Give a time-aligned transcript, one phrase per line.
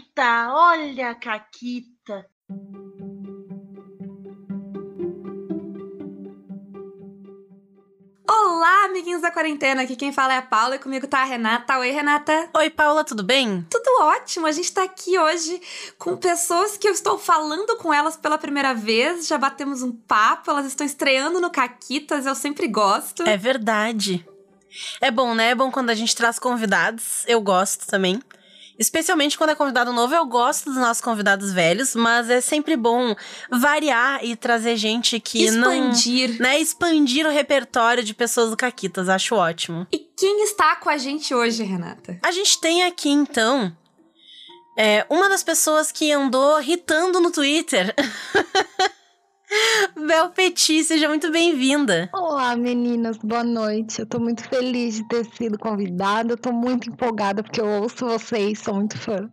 [0.00, 2.26] Caquita, olha a Caquita.
[8.26, 9.82] Olá, amiguinhos da quarentena.
[9.82, 11.78] Aqui quem fala é a Paula e comigo tá a Renata.
[11.78, 12.48] Oi, Renata.
[12.56, 13.66] Oi, Paula, tudo bem?
[13.68, 14.46] Tudo ótimo.
[14.46, 15.60] A gente tá aqui hoje
[15.98, 19.26] com pessoas que eu estou falando com elas pela primeira vez.
[19.26, 23.22] Já batemos um papo, elas estão estreando no Caquitas, eu sempre gosto.
[23.24, 24.26] É verdade.
[25.00, 25.50] É bom, né?
[25.50, 27.24] É bom quando a gente traz convidados.
[27.26, 28.20] Eu gosto também.
[28.80, 33.14] Especialmente quando é convidado novo, eu gosto dos nossos convidados velhos, mas é sempre bom
[33.50, 36.30] variar e trazer gente que expandir.
[36.30, 36.38] não.
[36.38, 39.86] Né, expandir o repertório de pessoas do Caquitas, acho ótimo.
[39.92, 42.18] E quem está com a gente hoje, Renata?
[42.22, 43.70] A gente tem aqui, então,
[44.78, 47.94] é, uma das pessoas que andou irritando no Twitter.
[50.06, 52.08] Bel Petit, seja muito bem-vinda.
[52.12, 54.00] Olá, meninas, boa noite.
[54.00, 56.32] Eu tô muito feliz de ter sido convidada.
[56.32, 59.28] Eu tô muito empolgada porque eu ouço vocês, sou muito fã.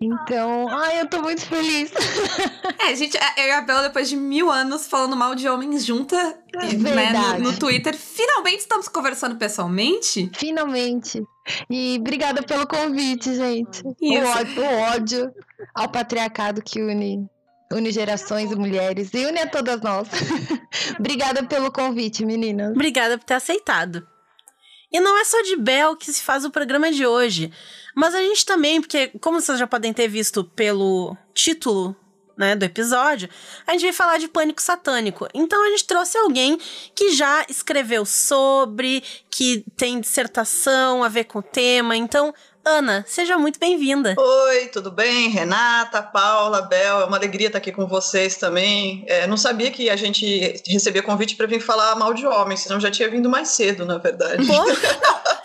[0.00, 1.90] Então, ai, eu tô muito feliz.
[2.80, 6.16] É, gente, eu e a Bel, depois de mil anos falando mal de homens junta,
[6.54, 10.30] É né, no, no Twitter, finalmente estamos conversando pessoalmente.
[10.34, 11.22] Finalmente.
[11.68, 13.82] E obrigada pelo convite, gente.
[13.84, 15.34] O ódio, o ódio
[15.74, 17.28] ao patriarcado que une
[17.72, 20.08] une gerações e mulheres e une a todas nós.
[20.98, 22.72] Obrigada pelo convite, meninas.
[22.72, 24.06] Obrigada por ter aceitado.
[24.90, 27.52] E não é só de Bel que se faz o programa de hoje,
[27.94, 31.94] mas a gente também, porque como vocês já podem ter visto pelo título
[32.38, 33.28] né, do episódio,
[33.66, 35.28] a gente vai falar de pânico satânico.
[35.34, 36.56] Então a gente trouxe alguém
[36.94, 41.96] que já escreveu sobre, que tem dissertação a ver com o tema.
[41.96, 42.32] Então,
[42.64, 44.14] Ana, seja muito bem-vinda.
[44.16, 45.30] Oi, tudo bem?
[45.30, 49.04] Renata, Paula, Bel, é uma alegria estar aqui com vocês também.
[49.08, 52.78] É, não sabia que a gente recebia convite para vir falar mal de homens, senão
[52.78, 54.46] já tinha vindo mais cedo, na verdade.
[54.46, 54.66] Não,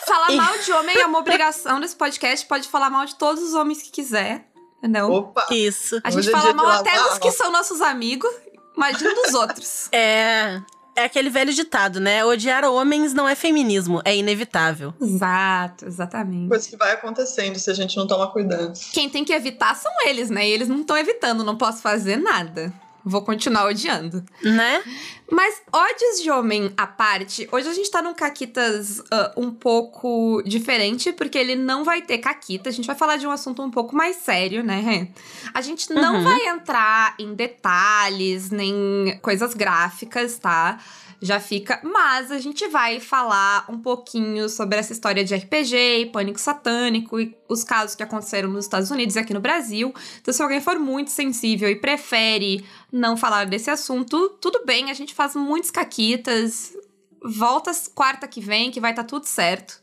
[0.05, 3.53] falar mal de homem é uma obrigação nesse podcast, pode falar mal de todos os
[3.53, 4.45] homens que quiser,
[4.83, 5.09] entendeu?
[5.09, 5.47] Opa!
[5.49, 5.99] Isso.
[6.03, 8.29] A gente Hoje é fala mal até dos que são nossos amigos,
[8.75, 9.89] imagina dos outros.
[9.93, 10.61] É.
[10.95, 12.23] É aquele velho ditado, né?
[12.23, 14.93] Odiar homens não é feminismo, é inevitável.
[15.01, 16.49] Exato, exatamente.
[16.49, 18.79] Coisa que vai acontecendo se a gente não toma cuidado.
[18.91, 20.47] Quem tem que evitar são eles, né?
[20.47, 22.71] E eles não estão evitando, não posso fazer nada.
[23.05, 24.23] Vou continuar odiando.
[24.41, 24.81] Né?
[25.31, 30.41] Mas ódios de homem à parte, hoje a gente tá num Caquitas ah, um pouco
[30.45, 32.69] diferente, porque ele não vai ter Caquita.
[32.69, 34.79] A gente vai falar de um assunto um pouco mais sério, né?
[34.79, 35.07] Rê?
[35.53, 36.23] A gente não Uhum.
[36.23, 40.79] vai entrar em detalhes, nem coisas gráficas, tá?
[41.25, 41.79] Já fica.
[41.83, 47.17] Mas a gente vai falar um pouquinho sobre essa história de RPG e pânico satânico
[47.17, 49.93] e os casos que aconteceram nos Estados Unidos e aqui no Brasil.
[50.21, 54.93] Então, se alguém for muito sensível e prefere não falar desse assunto, tudo bem, a
[54.93, 56.73] gente faz muitos caquitas.
[57.23, 59.81] Volta quarta que vem, que vai estar tudo certo.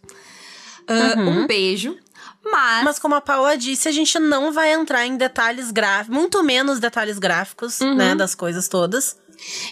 [0.87, 1.45] Ah, Uhum.
[1.45, 1.97] Um beijo.
[2.45, 6.43] Mas, Mas como a Paula disse, a gente não vai entrar em detalhes gráficos, muito
[6.43, 7.95] menos detalhes gráficos, Uhum.
[7.95, 9.17] né, das coisas todas.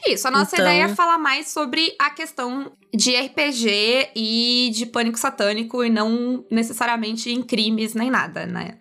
[0.07, 4.87] Isso, a nossa Então- ideia é falar mais sobre a questão de RPG e de
[4.87, 8.79] pânico satânico e não necessariamente em crimes nem nada, né?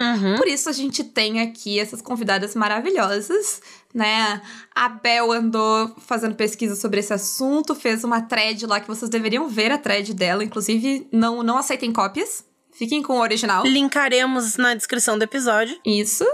[0.00, 0.36] Uhum.
[0.36, 3.60] Por isso a gente tem aqui essas convidadas maravilhosas,
[3.92, 4.40] né?
[4.74, 9.48] A Bel andou fazendo pesquisa sobre esse assunto, fez uma thread lá que vocês deveriam
[9.48, 13.64] ver a thread dela, inclusive não, não aceitem cópias, fiquem com o original.
[13.64, 15.78] Linkaremos na descrição do episódio.
[15.84, 16.24] Isso.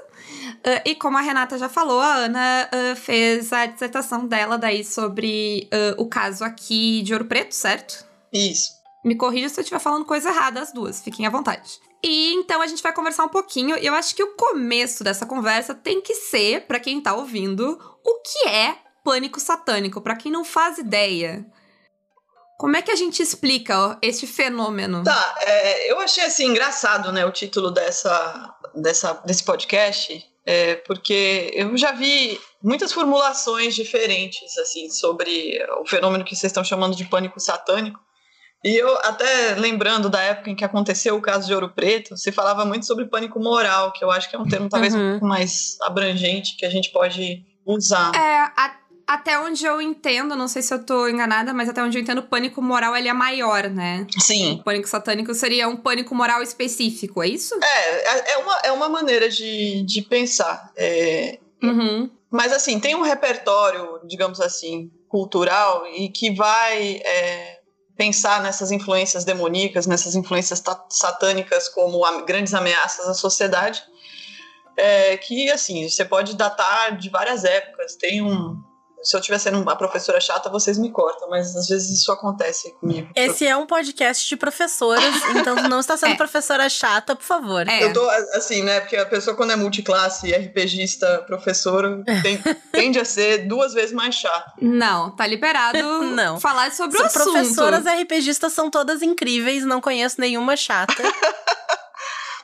[0.65, 4.84] Ah, e como a Renata já falou, a Ana ah, fez a dissertação dela daí
[4.84, 8.06] sobre ah, o caso aqui de Ouro Preto, certo?
[8.32, 8.78] Isso.
[9.04, 11.78] Me corrija se eu estiver falando coisa errada, as duas, fiquem à vontade.
[12.03, 13.77] E então a gente vai conversar um pouquinho.
[13.77, 17.78] e Eu acho que o começo dessa conversa tem que ser, pra quem tá ouvindo,
[18.04, 21.47] o que é pânico satânico, Pra quem não faz ideia.
[22.59, 25.05] Como é que a gente explica ó, este fenômeno?
[25.05, 31.51] Tá, é, eu achei assim engraçado, né, o título dessa, dessa, desse podcast, é, porque
[31.55, 37.05] eu já vi muitas formulações diferentes assim sobre o fenômeno que vocês estão chamando de
[37.05, 38.01] pânico satânico.
[38.65, 42.33] E eu até lembrando da época em que aconteceu o caso de Ouro Preto, se
[42.33, 45.11] falava muito sobre pânico moral, que eu acho que é um termo talvez um Uhum.
[45.13, 48.11] pouco mais abrangente que a gente pode usar.
[48.16, 48.77] É, a-
[49.09, 52.19] até onde eu entendo, não sei se eu tô enganada, mas até onde eu entendo,
[52.19, 54.07] o pânico moral ele é maior, né?
[54.19, 57.55] Sim, O pânico satânico seria um pânico moral específico, é isso?
[57.65, 60.71] é, é, uma, é uma maneira de, de pensar.
[60.77, 62.10] É, Uhum.
[62.31, 67.61] Mas assim, tem um repertório, digamos assim, cultural e que vai é,
[67.97, 73.83] pensar nessas influências demoníacas, nessas influências satânicas como grandes ameaças à sociedade,
[74.77, 77.97] é, que assim, você pode datar de várias épocas.
[77.97, 78.63] Tem um,
[79.03, 82.72] Se eu estiver sendo uma professora chata, vocês me cortam, mas às vezes isso acontece
[82.80, 83.09] comigo.
[83.15, 86.16] Esse é um podcast de professoras, então não está sendo É.
[86.16, 87.66] professora chata, por favor.
[87.68, 87.84] É.
[87.84, 88.80] Eu tô assim, né?
[88.80, 92.39] Porque a pessoa, quando é multiclasse, RPGista, professor, tem-
[92.72, 94.53] tende a ser duas vezes mais chata.
[94.60, 95.78] Não, tá liberado
[96.15, 96.41] Não.
[96.41, 97.22] falar sobre o assunto.
[97.33, 101.03] professoras RPGistas são todas incríveis, não conheço nenhuma chata.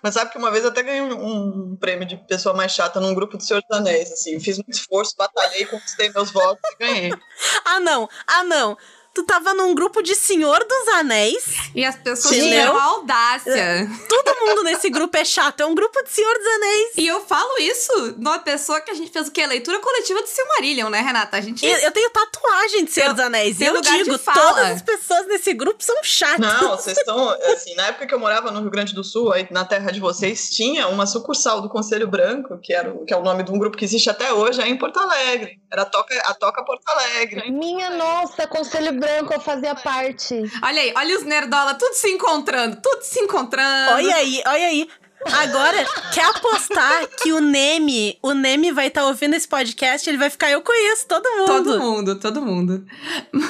[0.05, 3.01] Mas sabe que uma vez eu até ganhei um, um prêmio de pessoa mais chata
[3.01, 4.39] num grupo do Senhor dos Anéis, assim.
[4.39, 7.11] Fiz muito esforço, batalhei, conquistei meus votos e ganhei.
[7.65, 8.77] ah, não, ah, não.
[9.15, 11.45] Tu tava num grupo de Senhor dos Anéis.
[11.73, 13.89] E as pessoas eu- a audácia.
[14.09, 15.61] Todo mundo nesse grupo é chato.
[15.61, 16.91] É um grupo de Senhor dos Anéis.
[16.97, 19.47] E eu falo isso numa pessoa que a gente fez o quê?
[19.47, 21.37] Leitura coletiva de Silmarillion, né, Renata?
[21.37, 21.65] A gente.
[21.65, 23.61] E Eu tenho tatuagem de Senhor Tem- dos Anéis.
[23.61, 26.41] Eu digo, todas as pessoas nesse grupo são chatas.
[26.41, 27.29] Não, vocês estão.
[27.53, 30.01] Assim, na época que eu morava no Rio Grande do Sul, aí na terra de
[30.01, 33.53] vocês, tinha uma sucursal do Conselho Branco, que, era, o- que é o nome de
[33.53, 35.61] um grupo que existe até hoje, aí em Porto Alegre.
[35.73, 37.51] Era a Toca, a Toca Porto Alegre.
[37.51, 40.35] Minha nossa, Conselho Branco, eu fazia parte.
[40.63, 43.93] Olha aí, olha os nerdola, tudo se encontrando, tudo se encontrando.
[43.93, 44.89] Olha aí, olha aí.
[45.33, 50.29] Agora, quer apostar que o Neme, o Neme vai estar ouvindo esse podcast, ele vai
[50.29, 51.47] ficar, eu conheço todo mundo.
[51.47, 52.87] Todo mundo, todo mundo.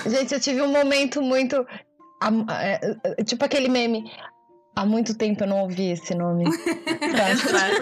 [0.06, 1.66] Gente, eu tive um momento muito.
[2.48, 4.04] é, é, Tipo aquele meme.
[4.76, 6.44] Há muito tempo eu não ouvi esse nome.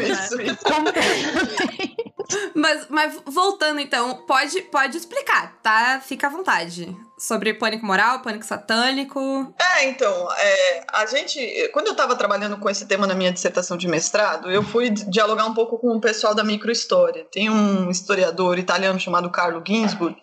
[0.02, 0.64] Isso, isso.
[0.64, 2.12] Completamente.
[2.54, 6.00] Mas, mas voltando então, pode, pode explicar, tá?
[6.00, 6.94] Fica à vontade.
[7.18, 9.54] Sobre pânico moral, pânico satânico.
[9.76, 11.70] É, então, é, a gente.
[11.72, 15.46] Quando eu estava trabalhando com esse tema na minha dissertação de mestrado, eu fui dialogar
[15.46, 17.26] um pouco com o pessoal da microhistória.
[17.30, 20.16] Tem um historiador italiano chamado Carlo Ginzburg,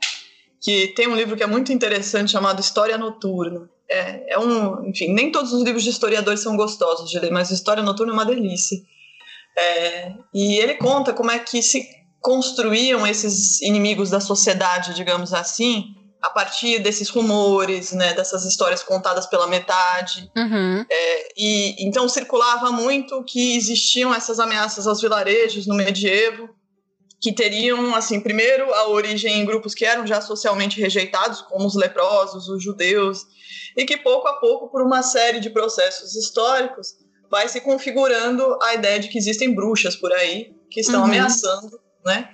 [0.61, 3.69] que tem um livro que é muito interessante chamado História Noturna.
[3.89, 4.87] É, é um.
[4.87, 8.15] Enfim, nem todos os livros de historiadores são gostosos de ler, mas História Noturna é
[8.15, 8.77] uma delícia.
[9.57, 11.87] É, e ele conta como é que se
[12.21, 19.25] construíam esses inimigos da sociedade, digamos assim, a partir desses rumores, né, dessas histórias contadas
[19.25, 20.29] pela metade.
[20.35, 20.85] Uhum.
[21.37, 26.49] E então circulava muito que existiam essas ameaças aos vilarejos no medievo,
[27.21, 31.75] que teriam, assim, primeiro a origem em grupos que eram já socialmente rejeitados, como os
[31.75, 33.25] leprosos, os judeus,
[33.75, 36.95] e que pouco a pouco, por uma série de processos históricos,
[37.29, 41.07] vai se configurando a ideia de que existem bruxas por aí que estão Uhum.
[41.07, 42.29] ameaçando, né?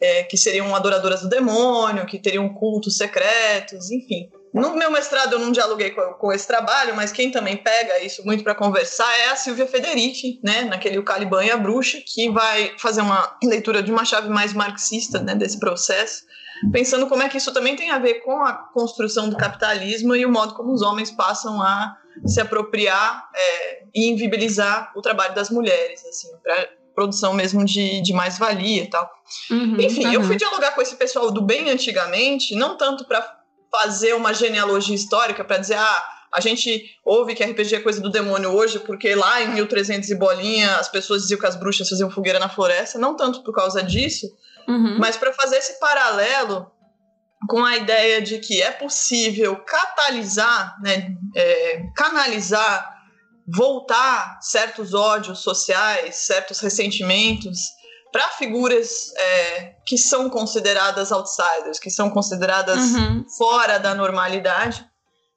[0.00, 4.28] É, que seriam adoradoras do demônio, que teriam cultos secretos, enfim.
[4.56, 8.24] No meu mestrado eu não dialoguei com, com esse trabalho, mas quem também pega isso
[8.24, 12.30] muito para conversar é a Silvia Federici, né, naquele O Caliban e a Bruxa, que
[12.30, 16.24] vai fazer uma leitura de uma chave mais marxista, né, desse processo,
[16.72, 20.24] pensando como é que isso também tem a ver com a construção do capitalismo e
[20.24, 21.94] o modo como os homens passam a
[22.24, 28.14] se apropriar é, e invibilizar o trabalho das mulheres, assim, para produção mesmo de, de
[28.14, 29.06] mais-valia e tal.
[29.50, 30.26] Uhum, Enfim, eu uhum.
[30.26, 33.36] fui dialogar com esse pessoal do bem antigamente, não tanto para
[33.70, 38.10] fazer uma genealogia histórica, para dizer, ah, a gente ouve que RPG é coisa do
[38.10, 42.10] demônio hoje, porque lá em 1300 e bolinha as pessoas diziam que as bruxas faziam
[42.10, 44.26] fogueira na floresta, não tanto por causa disso,
[44.68, 44.98] Uhum.
[44.98, 46.70] mas para fazer esse paralelo
[47.48, 52.96] com a ideia de que é possível catalisar, né, é, canalizar,
[53.46, 57.75] voltar certos ódios sociais, certos ressentimentos
[58.16, 63.26] para figuras é, que são consideradas outsiders, que são consideradas Uhum.
[63.36, 64.82] fora da normalidade.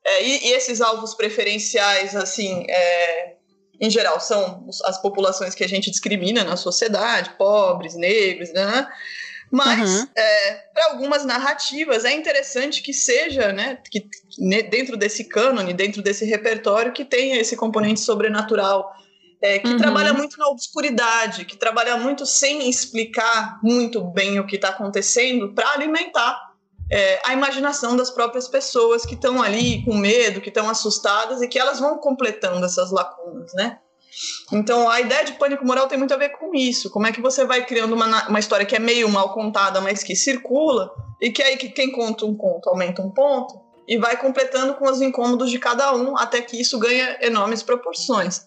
[0.06, 3.34] É, e, e esses alvos preferenciais, assim, é,
[3.82, 8.88] em geral, são as populações que a gente discrimina na sociedade, pobres, negros, né?
[9.52, 10.08] Mas, Uhum.
[10.74, 14.06] para algumas narrativas, é interessante que seja, né, que
[14.38, 18.90] ne- dentro desse cânone, dentro desse repertório, que tenha esse componente sobrenatural,
[19.42, 19.78] é, que Uhum.
[19.78, 25.54] trabalha muito na obscuridade, que trabalha muito sem explicar muito bem o que está acontecendo,
[25.54, 26.50] para alimentar
[26.92, 31.48] é, a imaginação das próprias pessoas que estão ali com medo, que estão assustadas e
[31.48, 33.78] que elas vão completando essas lacunas, né?
[34.52, 36.90] Então, a ideia de pânico moral tem muito a ver com isso.
[36.90, 40.04] Como é que você vai criando uma, uma história que é meio mal contada, mas
[40.04, 40.92] que circula,
[41.22, 44.86] e que aí que quem conta um conto aumenta um ponto, e vai completando com
[44.90, 48.46] os incômodos de cada um, até que isso ganha enormes proporções.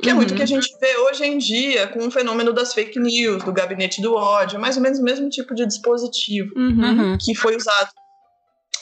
[0.00, 2.72] Que é muito o que a gente vê hoje em dia com o fenômeno das
[2.72, 6.52] fake news, do gabinete do ódio, é mais ou menos o mesmo tipo de dispositivo
[6.56, 7.10] Uhum.
[7.12, 7.18] Uhum.
[7.20, 7.90] que foi usado.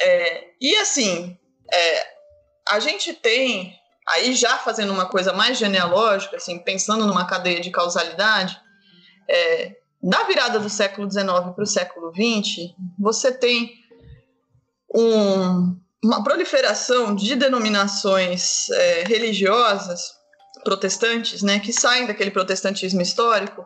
[0.01, 1.37] É, e assim,
[1.73, 2.07] é,
[2.69, 3.75] a gente tem,
[4.09, 8.61] aí já fazendo uma coisa mais genealógica, assim, pensando numa cadeia de causalidade,
[9.29, 13.73] é, da virada do século XIX para o século XX, você tem
[14.95, 20.16] um- uma proliferação de denominações é, religiosas
[20.67, 23.65] protestantes, né, que saem daquele protestantismo histórico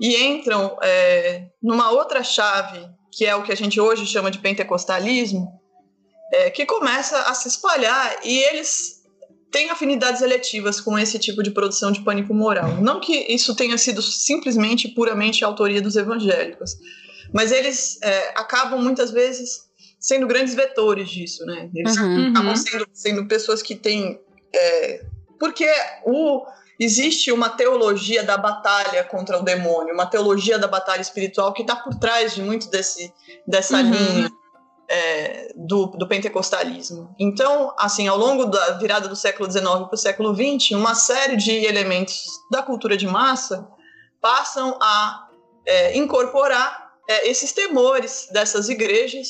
[0.00, 2.80] e entram é, numa outra chave
[3.12, 5.48] que é o que a gente hoje chama de pentecostalismo,
[6.32, 9.00] é, que começa a se espalhar e eles
[9.50, 12.80] têm afinidades eletivas com esse tipo de produção de pânico moral.
[12.80, 16.70] Não que isso tenha sido simplesmente puramente autoria dos evangélicos,
[17.34, 21.68] mas eles é, acabam muitas vezes sendo grandes vetores disso, né?
[21.74, 22.28] Eles Uhum.
[22.30, 22.56] acabam Uhum.
[22.56, 24.18] sendo, sendo pessoas que têm.
[24.54, 25.04] é,
[25.40, 25.66] porque
[26.04, 26.44] o,
[26.78, 31.74] existe uma teologia da batalha contra o demônio, uma teologia da batalha espiritual que está
[31.74, 33.12] por trás de muito desse,
[33.46, 33.90] dessa Uhum.
[33.90, 34.30] linha
[34.86, 37.14] é, do, do pentecostalismo.
[37.18, 41.36] Então, assim, ao longo da virada do século XIX para o século XX, uma série
[41.36, 43.66] de elementos da cultura de massa
[44.20, 45.28] passam a
[45.64, 49.28] é, incorporar é, esses temores dessas igrejas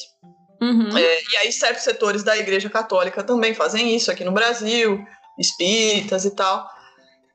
[0.62, 0.94] Uhum.
[0.94, 5.02] é, e aí certos setores da Igreja Católica também fazem isso aqui no Brasil,
[5.40, 6.68] espíritas e tal.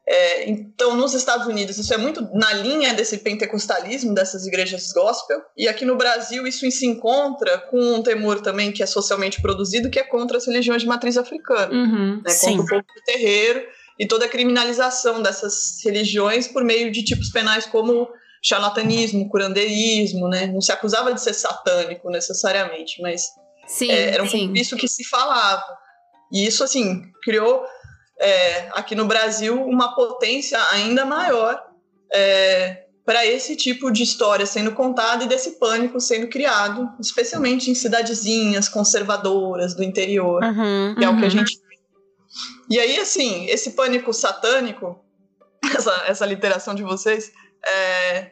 [0.08, 5.42] É, então, nos Estados Unidos, isso é muito na linha desse pentecostalismo dessas igrejas gospel,
[5.58, 9.90] e aqui no Brasil isso se encontra com um temor também que é socialmente produzido,
[9.90, 12.22] que é contra as religiões de matriz africana, Uhum.
[12.24, 12.58] né, Sim.
[12.58, 13.66] contra o povo do terreiro
[14.00, 18.08] e toda a criminalização dessas religiões por meio de tipos penais como
[18.44, 20.46] charlatanismo, curandeirismo, né?
[20.46, 23.24] Não se acusava de ser satânico necessariamente, mas
[23.66, 24.54] Sim, é, era um sim.
[24.54, 25.64] isso que se falava.
[26.32, 27.66] E isso, assim, criou
[28.20, 31.62] é, aqui no Brasil uma potência ainda maior
[33.06, 38.68] para esse tipo de história sendo contada e desse pânico sendo criado, especialmente em cidadezinhas
[38.70, 40.96] conservadoras do interior, Uhum.
[40.98, 41.30] que é o que a Uhum.
[41.30, 41.76] gente vê.
[42.70, 45.00] E aí, assim, esse pânico satânico,
[45.76, 47.32] essa, essa literação de vocês,
[47.64, 48.32] é,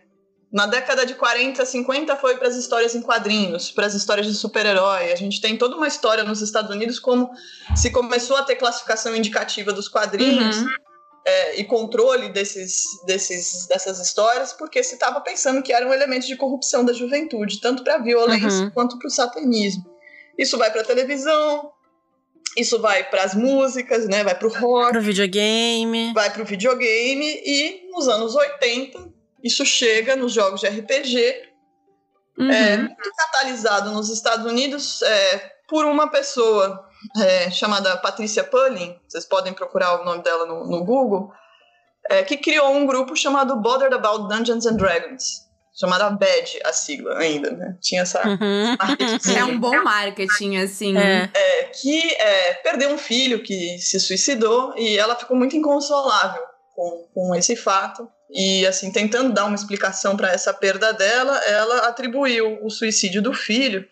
[0.54, 4.36] na década de 40, 50 foi para as histórias em quadrinhos, para as histórias de
[4.36, 5.12] super-herói.
[5.12, 7.32] A gente tem toda uma história nos Estados Unidos como
[7.76, 10.68] se começou a ter classificação indicativa dos quadrinhos Uhum.
[11.26, 16.28] é, e controle desses, desses, dessas histórias, porque se estava pensando que era um elemento
[16.28, 18.70] de corrupção da juventude, tanto para a violência Uhum.
[18.72, 19.84] quanto para o satanismo.
[20.38, 21.72] Isso vai para a televisão,
[22.58, 24.24] isso vai para as músicas, né?
[24.24, 26.14] vai para o rock Pro videogame.
[26.14, 29.13] vai para o videogame e nos anos 80
[29.44, 31.54] isso chega nos jogos de RPG,
[32.38, 32.50] Uhum.
[32.50, 36.84] é, muito catalisado nos Estados Unidos é, por uma pessoa
[37.22, 41.32] é, chamada Patricia Pulling, vocês podem procurar o nome dela no, no Google,
[42.10, 45.44] é, que criou um grupo chamado Bothered About Dungeons and Dragons,
[45.80, 47.78] chamada BAD, a sigla ainda, né?
[47.82, 48.76] Tinha essa Uhum.
[49.36, 50.98] É um bom marketing, assim.
[50.98, 51.30] É.
[51.34, 56.42] é, que é, perdeu um filho que se suicidou e ela ficou muito inconsolável
[56.76, 58.08] com, com esse fato.
[58.32, 63.34] E, assim, tentando dar uma explicação para essa perda dela, ela atribuiu o suicídio do
[63.34, 63.86] filho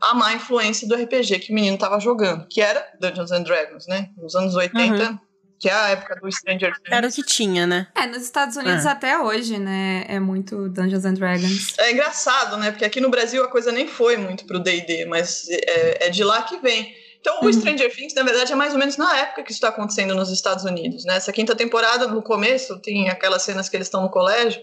[0.00, 3.86] à má influência do RPG que o menino estava jogando, que era Dungeons and Dragons,
[3.86, 4.10] né?
[4.16, 5.20] Nos anos 80,
[5.58, 6.90] que é a época do Stranger Things.
[6.92, 7.86] Era o que tinha, né?
[7.94, 8.90] É, nos Estados Unidos É.
[8.90, 10.04] até hoje, né?
[10.08, 11.78] É muito Dungeons and Dragons.
[11.78, 12.70] É engraçado, né?
[12.72, 16.22] Porque aqui no Brasil a coisa nem foi muito pro D&D, mas é, é de
[16.24, 16.92] lá que vem.
[17.26, 17.52] Então, o Uhum.
[17.52, 20.30] Stranger Things, na verdade, é mais ou menos na época que isso está acontecendo nos
[20.30, 21.16] Estados Unidos, né?
[21.16, 24.62] Essa quinta temporada, no começo, tem aquelas cenas que eles estão no colégio,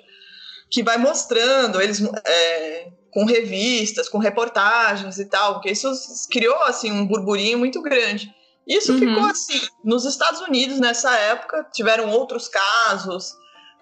[0.72, 5.92] que vai mostrando eles é, com revistas, com reportagens e tal, porque isso
[6.32, 8.32] criou, assim, um burburinho muito grande.
[8.66, 9.00] Isso Uhum.
[9.00, 9.60] ficou assim.
[9.84, 13.34] Nos Estados Unidos, nessa época, tiveram outros casos,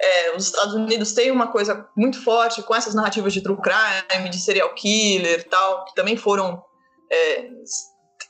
[0.02, 4.28] é, os Estados Unidos têm uma coisa muito forte com essas narrativas de true crime,
[4.28, 6.60] de serial killer e tal, que também foram
[7.12, 7.48] é,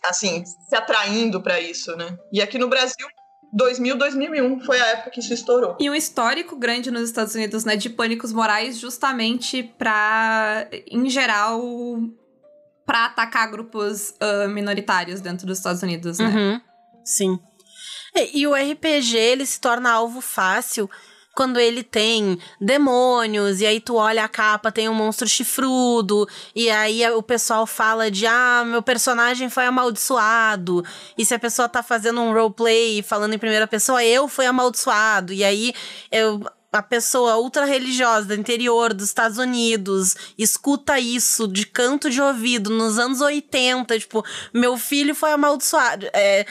[0.03, 2.17] assim, se atraindo para isso, né?
[2.31, 3.07] E aqui no Brasil,
[3.53, 5.75] 2000, 2001 foi a época que isso estourou.
[5.79, 11.61] E um histórico grande nos Estados Unidos, né, de pânicos morais, justamente pra, em geral,
[12.85, 16.27] pra atacar grupos ah, minoritários dentro dos Estados Unidos, né?
[16.27, 16.61] Uhum.
[17.03, 17.39] Sim.
[18.15, 20.89] E, e o RPG, ele se torna alvo fácil
[21.35, 26.69] quando ele tem demônios, e aí tu olha a capa, tem um monstro chifrudo, e
[26.69, 30.83] aí o pessoal fala de, ah, meu personagem foi amaldiçoado,
[31.17, 35.33] e se a pessoa tá fazendo um roleplay falando em primeira pessoa, eu fui amaldiçoado,
[35.33, 35.73] e aí
[36.11, 42.21] eu a pessoa ultra religiosa do interior dos Estados Unidos escuta isso de canto de
[42.21, 44.23] ouvido nos anos 80, tipo,
[44.53, 46.07] meu filho foi amaldiçoado.
[46.13, 46.45] É,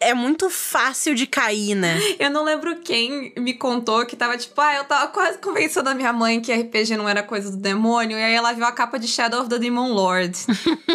[0.00, 1.98] é muito fácil de cair, né?
[2.18, 5.94] Eu não lembro quem me contou que tava tipo, ah, eu tava quase convencendo a
[5.94, 8.98] minha mãe que RPG não era coisa do demônio, e aí ela viu a capa
[8.98, 10.38] de Shadow of the Demon Lord.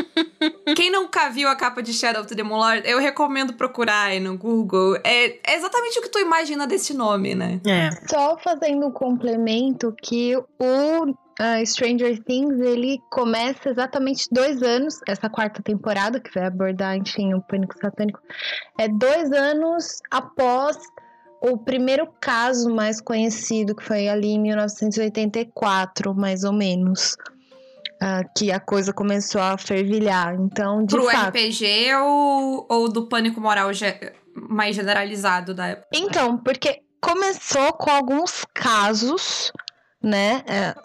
[0.76, 4.20] quem nunca viu a capa de Shadow of the Demon Lord, eu recomendo procurar aí
[4.20, 4.96] no Google.
[5.04, 7.62] É, é exatamente o que tu imagina desse nome, né?
[7.66, 7.92] É.
[8.10, 15.30] Só fazendo um complemento que o ah, Stranger Things ele começa exatamente dois anos, essa
[15.30, 18.20] quarta temporada, que vai abordar, enfim, o pânico satânico,
[18.80, 20.77] é dois anos após
[21.42, 27.15] o primeiro caso mais conhecido, que foi ali em 1984, mais ou menos.
[28.01, 30.36] ah, que a coisa começou a fervilhar.
[30.36, 31.30] Então, de Pro fato.
[31.30, 35.88] RPG ou, ou do pânico moral ge- mais generalizado da época?
[35.94, 39.50] Então, porque começou com alguns casos,
[40.06, 40.44] né?
[40.48, 40.76] é,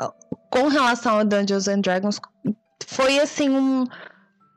[0.51, 2.19] com relação a Dungeons and Dragons,
[2.87, 3.85] foi assim um-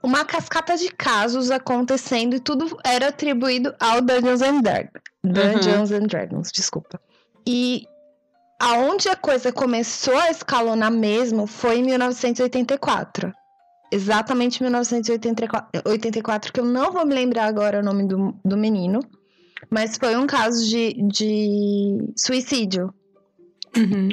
[0.01, 4.91] uma cascata de casos acontecendo e tudo era atribuído ao Dungeons and Dragons.
[5.23, 6.99] Dungeons and Dragons, desculpa.
[7.47, 7.85] E
[8.59, 13.31] aonde a coisa começou a escalonar mesmo foi em 1984.
[13.91, 18.99] Exatamente 1984, 84, que eu não vou me lembrar agora o nome do, do menino.
[19.69, 22.93] Mas foi um caso de, de suicídio.
[23.75, 24.09] Uhum.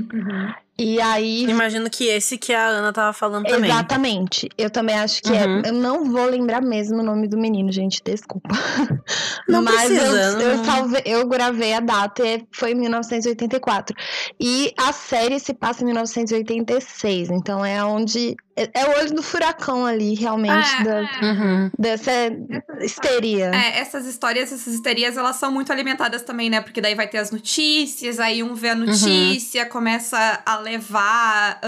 [0.78, 1.44] E aí.
[1.44, 3.70] Imagino que esse que a Ana tava falando também.
[3.70, 4.48] Exatamente.
[4.56, 5.60] Eu também acho que Uhum.
[5.62, 5.68] é.
[5.68, 8.00] Eu não vou lembrar mesmo o nome do menino, gente.
[8.02, 8.48] Desculpa.
[9.46, 13.94] Não Mas precisa, eu, eu, não- salvei- eu gravei a data e foi em 1984.
[14.40, 17.28] E a série se passa em 1986.
[17.30, 18.34] Então é onde.
[18.56, 21.24] É, é o olho do furacão ali, realmente, É, da- é.
[21.24, 21.70] Uhum.
[21.78, 22.10] dessa
[22.80, 23.50] histeria.
[23.54, 26.60] É, essas histórias, essas histerias, elas são muito alimentadas também, né?
[26.60, 31.60] Porque daí vai ter as notícias, aí um vê a notícia, começa a levar.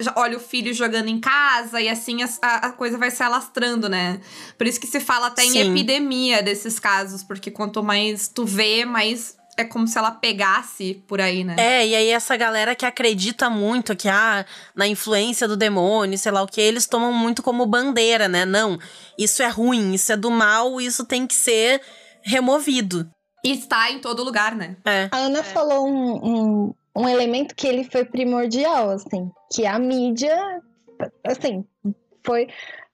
[0.00, 3.22] já olha o filho jogando em casa e assim as- a, a coisa vai se
[3.22, 4.20] alastrando, né?
[4.58, 5.70] Por isso que se fala até em Sim.
[5.70, 11.20] epidemia desses casos, porque quanto mais tu vê, mais é como se ela pegasse por
[11.20, 11.56] aí, né?
[11.58, 16.32] É, e aí essa galera que acredita muito que, ah, na influência do demônio, sei
[16.32, 18.44] lá o que, eles tomam muito como bandeira, né?
[18.44, 18.78] Não,
[19.18, 21.82] isso é ruim, isso é do mal, isso tem que ser
[22.22, 23.08] removido.
[23.44, 24.76] E está em todo lugar, né?
[24.84, 25.08] É.
[25.10, 30.62] A Ana falou um, um, um elemento que ele foi primordial, assim, que a mídia,
[31.24, 31.64] assim,
[32.24, 32.48] foi.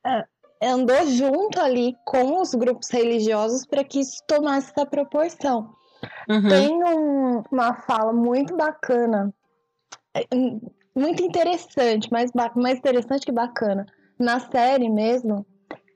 [0.04, 0.24] ah,
[0.60, 5.77] andou junto ali com os grupos religiosos para que isso tomasse essa proporção.
[6.28, 6.48] Uhum.
[6.48, 9.32] Tem um- uma fala muito bacana,
[10.14, 10.20] é,
[10.94, 13.86] muito interessante, mais, mais interessante que bacana,
[14.18, 15.46] na série mesmo,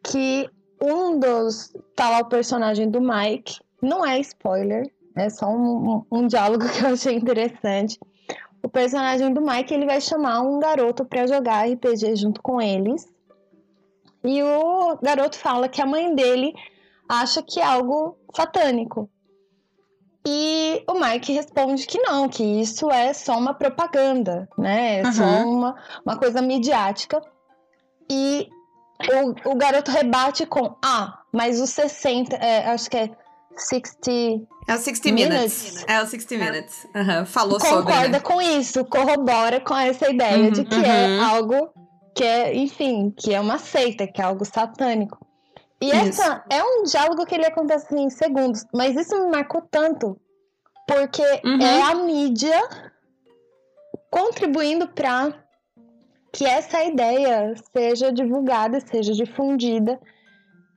[0.05, 0.49] que
[0.83, 1.73] um dos.
[1.97, 6.65] Tá lá o personagem do Mike, não é spoiler, é só um, um- um diálogo
[6.73, 7.99] que eu achei interessante.
[8.63, 13.13] O personagem do Mike ele vai chamar um garoto para jogar RPG junto com eles.
[14.25, 16.55] E o garoto fala que a mãe dele
[17.09, 19.11] acha que é algo satânico.
[20.75, 25.01] E o Mike responde que não, que isso é só uma propaganda, né?
[25.01, 25.59] É só Uhum.
[25.59, 27.21] uma, uma coisa midiática.
[28.11, 28.49] E
[29.45, 33.11] o, o garoto rebate com: Ah, mas os 60, é, acho que é
[33.57, 35.63] 60 É o 60 Minutes.
[35.63, 35.85] Minutes.
[35.89, 36.87] É o 60 Minutes.
[36.95, 37.77] Aham, Falou sobre.
[37.85, 38.21] concorda Né?
[38.21, 41.25] com isso, corrobora com essa ideia de que é uhum.
[41.25, 41.71] algo
[42.15, 45.19] que é, enfim, que é uma seita, que é algo satânico.
[45.81, 50.17] E essa é um diálogo que ele acontece em segundos, mas isso me marcou tanto
[50.95, 51.61] porque Uhum.
[51.61, 52.61] é a mídia
[54.11, 55.33] contribuindo para
[56.33, 60.01] que essa ideia seja divulgada, seja difundida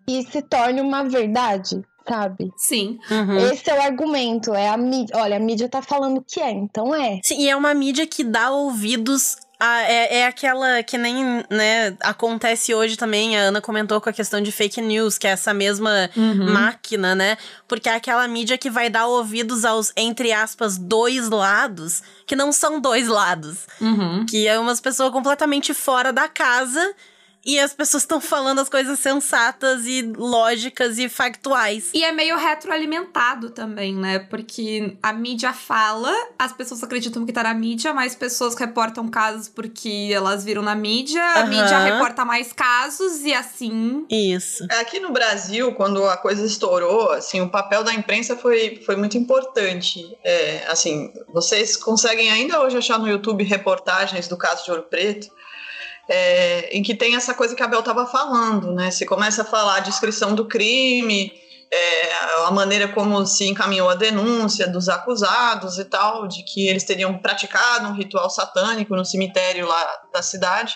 [0.07, 2.51] e se torne uma verdade, sabe?
[2.57, 2.99] Sim.
[3.09, 3.37] Uhum.
[3.37, 5.15] Esse é o argumento, é a mídia.
[5.17, 7.19] Olha, a mídia tá falando que é, então é.
[7.23, 9.37] Sim, e é uma mídia que dá ouvidos.
[9.59, 13.37] A, é, é aquela que nem, né, acontece hoje também.
[13.37, 16.51] A Ana comentou com a questão de fake news, que é essa mesma Uhum.
[16.51, 17.37] máquina, né?
[17.67, 22.51] Porque é aquela mídia que vai dar ouvidos aos, entre aspas, dois lados, que não
[22.51, 23.59] são dois lados.
[23.79, 24.25] Uhum.
[24.25, 26.93] Que é umas pessoas completamente fora da casa
[27.45, 31.91] e as pessoas estão falando as coisas sensatas e lógicas e factuais.
[31.93, 34.19] E é meio retroalimentado também, né?
[34.19, 39.47] Porque a mídia fala, as pessoas acreditam que tá na mídia, mais pessoas reportam casos
[39.47, 41.49] porque elas viram na mídia, a Aham.
[41.49, 44.05] mídia reporta mais casos e assim.
[44.09, 44.65] Isso.
[44.79, 49.17] Aqui no Brasil, quando a coisa estourou, assim, o papel da imprensa foi, foi muito
[49.17, 50.17] importante.
[50.23, 55.27] É, assim, vocês conseguem ainda hoje achar no YouTube reportagens do caso de Ouro Preto,
[56.09, 58.91] é, em que tem essa coisa que a Bel estava falando, né?
[58.91, 61.31] Se começa a falar a descrição do crime,
[61.71, 62.13] é,
[62.45, 67.17] a maneira como se encaminhou a denúncia dos acusados e tal, de que eles teriam
[67.17, 70.75] praticado um ritual satânico no cemitério lá da cidade.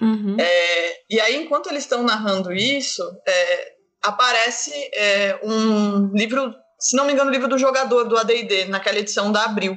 [0.00, 0.36] Uhum.
[0.38, 7.04] É, e aí, enquanto eles estão narrando isso, é, aparece é, um livro, se não
[7.04, 9.76] me engano, o livro do jogador do AD&D, naquela edição da Abril.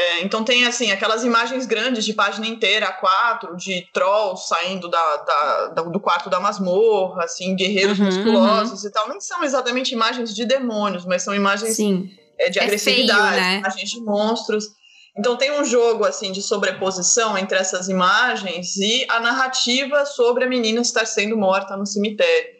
[0.00, 5.16] É, então tem, assim, aquelas imagens grandes de página inteira, A4, de trolls saindo da,
[5.16, 9.08] da- da- do quarto da masmorra, assim, guerreiros Uhum, musculosos e tal.
[9.08, 11.74] Nem são exatamente imagens de demônios, mas são imagens
[12.38, 13.58] é, de É agressividade, feio, né?
[13.58, 14.66] imagens de monstros.
[15.18, 20.48] Então tem um jogo assim de sobreposição entre essas imagens e a narrativa sobre a
[20.48, 22.50] menina estar sendo morta no cemitério.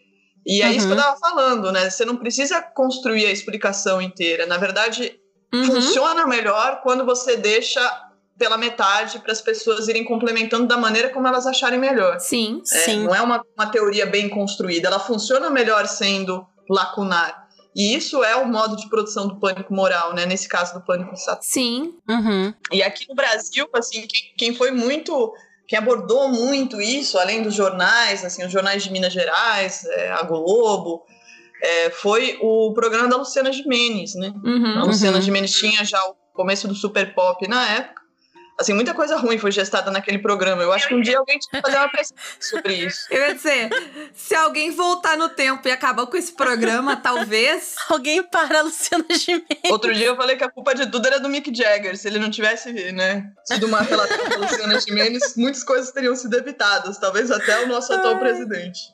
[0.44, 1.02] E é isso que eu Uhum.
[1.04, 1.88] tava falando, né?
[1.88, 4.44] Você não precisa construir a explicação inteira.
[4.44, 5.14] Na verdade,
[5.52, 5.64] Uhum.
[5.64, 7.80] funciona melhor quando você deixa
[8.38, 12.20] pela metade para as pessoas irem complementando da maneira como elas acharem melhor.
[12.20, 12.62] Sim.
[12.72, 13.04] É, Sim.
[13.04, 17.48] não é uma, uma teoria bem construída, ela funciona melhor sendo lacunar.
[17.74, 20.26] E isso é o modo de produção do pânico moral, né?
[20.26, 21.44] Nesse caso do pânico satânico.
[21.44, 21.94] Sim.
[22.08, 22.52] Uhum.
[22.72, 25.32] E aqui no Brasil, assim, quem, quem foi muito,
[25.66, 30.22] quem abordou muito isso, além dos jornais, assim, os jornais de Minas Gerais, é, a
[30.22, 31.04] Globo,
[31.62, 34.32] é, foi o programa da Luciana Gimenez, né?
[34.34, 34.86] A Uhum.
[34.86, 35.22] Luciana Uhum.
[35.22, 37.98] Gimenez tinha já o começo do super pop na época.
[38.60, 40.60] Assim, muita coisa ruim foi gestada naquele programa.
[40.64, 43.06] Eu acho que um dia alguém tinha que fazer uma pesquisa sobre isso.
[43.08, 43.70] Eu ia dizer,
[44.12, 47.76] se alguém voltar no tempo e acabar com esse programa, talvez.
[47.88, 49.46] Alguém para a Luciana Gimenez.
[49.70, 51.96] Outro dia eu falei que a culpa de tudo era do Mick Jagger.
[51.96, 56.16] Se ele não tivesse, né, sido uma relação com a Luciana Gimenez, muitas coisas teriam
[56.16, 56.98] sido evitadas.
[56.98, 58.92] Talvez até o nosso atual presidente.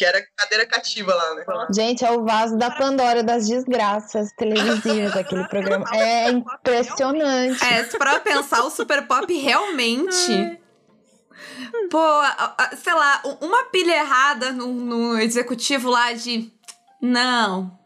[0.00, 1.44] Que era cadeira cativa lá, né?
[1.74, 5.84] Gente, é o vaso da Pandora das desgraças televisivas daquele programa.
[5.92, 7.62] É impressionante.
[7.62, 10.58] É, pra pensar, o Super Pop realmente.
[11.90, 11.98] Pô,
[12.82, 16.50] sei lá, uma pilha errada no, no executivo lá de.
[17.02, 17.78] Não.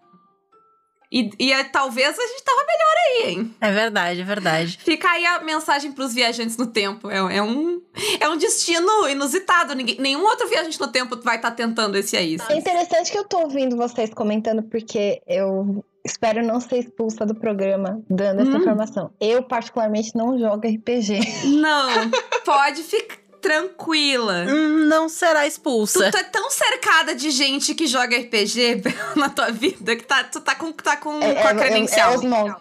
[1.14, 3.54] E, e é- talvez a gente tava melhor aí, hein?
[3.60, 4.78] É verdade, é verdade.
[4.82, 7.08] Fica aí a mensagem pros viajantes no tempo.
[7.08, 7.80] É, é um,
[8.18, 9.74] é um destino inusitado.
[9.76, 12.36] Ninguém, nenhum outro viajante no tempo vai estar tentando esse aí.
[12.50, 17.34] É interessante que eu tô ouvindo vocês comentando, porque eu espero não ser expulsa do
[17.34, 18.60] programa dando essa Hum.
[18.60, 19.10] informação.
[19.20, 21.20] Eu, particularmente, não jogo RPG.
[21.60, 22.10] Não,
[22.44, 24.46] pode ficar tranquila.
[24.48, 26.10] Hum, Não será Tu, expulsa.
[26.10, 28.82] tu é tão cercada de gente que joga RPG
[29.16, 32.10] na tua vida que tá, tu tá com, tá com, É, com a é, credencial.
[32.10, 32.54] é, é osmose.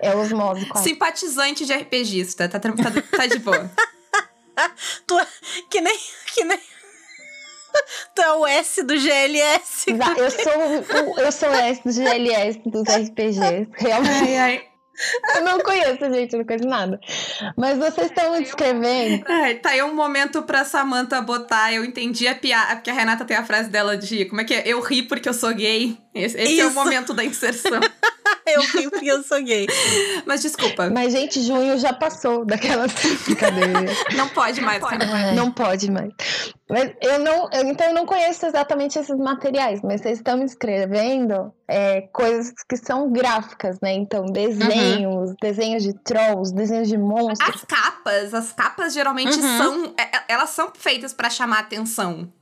[0.00, 0.88] É osmose, quase.
[0.88, 3.70] Simpatizante de RPGista, tá, tá, tá, tá de boa.
[5.06, 5.26] Tu é
[5.70, 5.98] que nem.
[6.34, 6.58] Que nem...
[8.14, 9.86] tu é o S do GLS.
[10.16, 13.68] Eu sou, o- eu sou S do GLS dos RPGs.
[13.72, 14.22] Realmente.
[14.22, 14.68] Ai, ai.
[15.34, 17.00] Eu não conheço, gente, não conheço nada.
[17.56, 19.24] Mas vocês estão descrevendo.
[19.28, 21.72] Ai, tá aí um momento pra Samantha botar.
[21.72, 22.76] Eu entendi a piada.
[22.76, 24.62] Porque a Renata tem a frase dela de como é que é?
[24.66, 25.98] Eu ri porque eu sou gay.
[26.14, 27.80] Esse, esse é o momento da inserção.
[28.44, 29.66] Eu ri porque eu sou gay.
[30.26, 32.92] Mas desculpa, Mas, gente, junho já passou daquelas
[33.24, 33.96] brincadeiras.
[34.16, 34.82] não pode mais.
[34.82, 35.32] cara.
[35.32, 36.12] Não pode mais.
[36.72, 40.44] Mas eu não, eu, então eu não conheço exatamente esses materiais, mas vocês estão me
[40.46, 43.92] escrevendo é, coisas que são gráficas, né?
[43.92, 47.56] Então, desenhos, desenhos de trolls, desenhos de monstros.
[47.56, 49.58] As capas, as capas geralmente Uhum.
[49.58, 49.94] são.
[49.98, 52.32] é- Elas são feitas pra chamar atenção.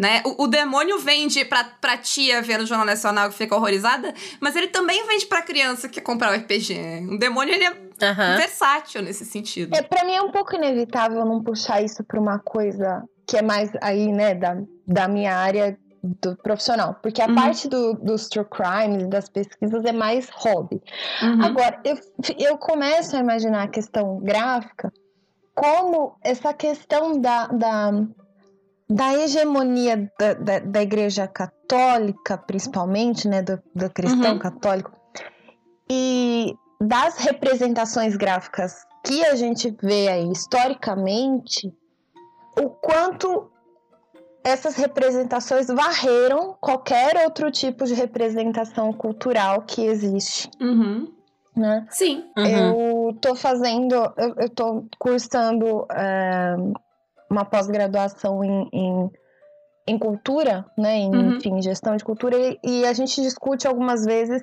[0.00, 0.22] Né?
[0.24, 4.56] O, o demônio vende pra, pra tia ver no Jornal Nacional que fica horrorizada, mas
[4.56, 7.06] ele também vende pra criança que quer comprar o RPG.
[7.12, 8.36] O demônio ele é Aham.
[8.38, 9.76] versátil nesse sentido.
[9.76, 13.42] É, pra mim é um pouco inevitável não puxar isso pra uma coisa que é
[13.42, 16.94] mais aí, né, da, da minha área do profissional.
[17.02, 17.34] Porque a Uhum.
[17.34, 20.80] parte do, dos true crimes e das pesquisas é mais hobby.
[21.22, 21.44] Uhum.
[21.44, 21.98] Agora, eu,
[22.38, 24.90] eu começo a imaginar a questão gráfica
[25.54, 27.90] como essa questão da, da,
[28.90, 34.38] da hegemonia da, da, da igreja católica, principalmente, né, do, do cristão Uhum.
[34.38, 34.90] católico,
[35.88, 41.72] e das representações gráficas que a gente vê aí historicamente,
[42.60, 43.50] o quanto
[44.42, 51.12] essas representações varreram qualquer outro tipo de representação cultural que existe, Uhum.
[51.56, 51.86] né?
[51.90, 52.24] Sim.
[52.36, 52.46] Uhum.
[53.08, 56.56] Eu tô fazendo, eu, eu tô cursando é,
[57.30, 59.10] uma pós-graduação em, em,
[59.86, 60.96] em cultura, né?
[60.96, 61.36] Em, Uhum.
[61.36, 64.42] Enfim, gestão de cultura, e, e a gente discute algumas vezes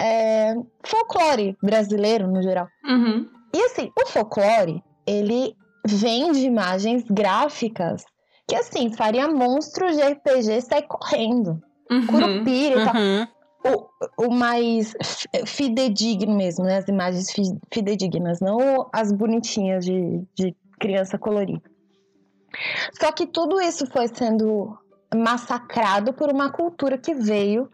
[0.00, 2.66] é, folclore brasileiro no geral.
[2.84, 3.28] Uhum.
[3.54, 5.54] E assim, o folclore, ele
[5.86, 8.04] vem de imagens gráficas
[8.48, 11.62] que, assim, faria monstros de RPG sair correndo.
[11.90, 12.06] Uhum.
[12.06, 13.26] Curupira e tal Uhum.
[14.18, 16.78] o, o mais fi- fidedigno mesmo, né?
[16.78, 21.62] As imagens fi- fidedignas, não as bonitinhas de, de criança colorida.
[23.00, 24.76] Só que tudo isso foi sendo
[25.14, 27.70] massacrado por uma cultura que veio,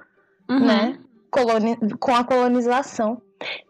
[0.48, 0.66] Uhum.
[0.66, 0.98] né?
[1.30, 3.22] coloni- com a colonização.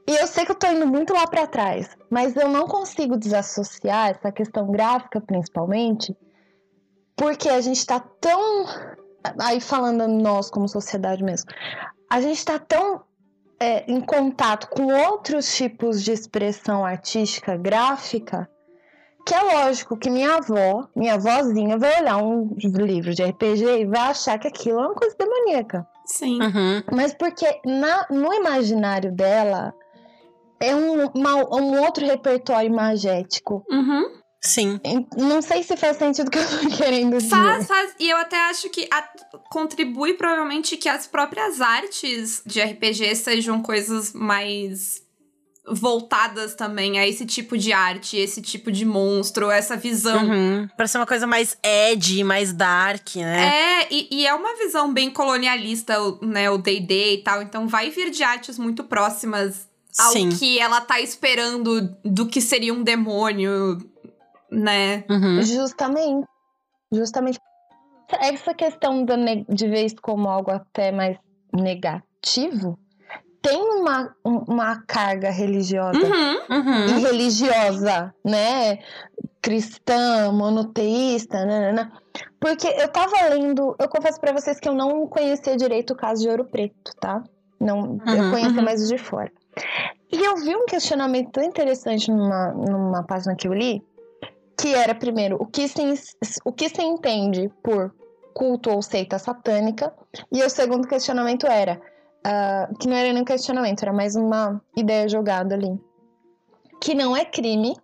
[0.09, 3.17] E eu sei que eu tô indo muito lá para trás, mas eu não consigo
[3.17, 6.17] desassociar essa questão gráfica, principalmente,
[7.17, 8.65] porque a gente tá tão.
[9.41, 11.51] Aí falando nós como sociedade mesmo,
[12.11, 13.03] a gente tá tão
[13.61, 18.49] é, em contato com outros tipos de expressão artística gráfica
[19.27, 23.87] que é lógico que minha avó, minha avózinha, vai olhar um livro de RPG e
[23.87, 25.87] vai achar que aquilo é uma coisa demoníaca.
[26.07, 26.41] Sim.
[26.43, 26.83] Uhum.
[26.93, 29.73] Mas porque na- no imaginário dela
[30.61, 33.65] é um, uma- um outro repertório imagético.
[33.71, 34.19] Uhum.
[34.43, 34.81] Sim.
[35.19, 37.29] Não sei se faz sentido o que eu tô querendo dizer.
[37.29, 37.95] Faz, faz.
[38.01, 39.09] E eu até acho que a-
[39.51, 45.03] contribui provavelmente que as próprias artes de RPG sejam coisas mais
[45.67, 50.25] voltadas também a esse tipo de arte, esse tipo de monstro, essa visão.
[50.25, 50.69] Uhum.
[50.77, 53.83] Pra ser uma coisa mais edgy, mais dark, né?
[53.83, 56.51] É, e, e, é uma visão bem colonialista, né?
[56.51, 57.43] O D&D e tal.
[57.43, 59.69] Então vai vir de artes muito próximas
[59.99, 60.31] ao Sim.
[60.31, 63.79] que ela tá esperando do que seria um demônio,
[64.51, 65.05] né?
[65.09, 65.43] Uhum.
[65.43, 66.27] Justamente.
[66.93, 67.39] Justamente.
[68.21, 71.17] Essa questão de ver isso como algo até mais
[71.53, 72.77] negativo
[73.43, 76.87] tem uma, uma carga religiosa uhum, uhum.
[76.87, 78.79] e religiosa, né?
[79.41, 81.93] Cristã, monoteísta, né, né, né?
[82.39, 86.23] Porque eu tava lendo, eu confesso para vocês que eu não conhecia direito o caso
[86.23, 87.23] de Ouro Preto, tá?
[87.59, 88.65] Não, uhum, eu conhecia uhum.
[88.65, 89.33] mais o de fora.
[90.13, 93.83] E eu vi um questionamento tão interessante numa, numa página que eu li,
[94.59, 95.83] que era, primeiro, o que se,
[96.45, 97.95] o que se entende por
[98.35, 99.93] culto ou seita satânica,
[100.33, 101.81] e o segundo questionamento era,
[102.27, 105.79] uh, que não era nem um questionamento, era mais uma ideia jogada ali,
[106.81, 107.75] que não é crime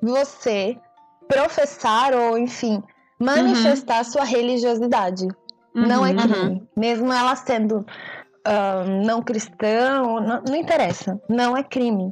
[0.00, 0.78] você
[1.28, 2.82] professar ou, enfim,
[3.18, 4.04] manifestar uhum.
[4.04, 5.26] sua religiosidade.
[5.74, 6.16] Uhum, não é uhum.
[6.16, 6.38] crime.
[6.38, 6.66] Uhum.
[6.76, 11.20] Mesmo ela sendo uh, não cristão, não, não, interessa.
[11.28, 12.10] Não é crime.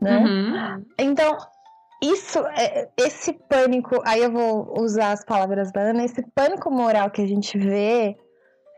[0.00, 0.18] Né?
[0.18, 0.84] Uhum.
[0.98, 1.36] Então,
[2.02, 7.10] isso, é, esse pânico, aí eu vou usar as palavras da Ana, esse pânico moral
[7.10, 8.16] que a gente vê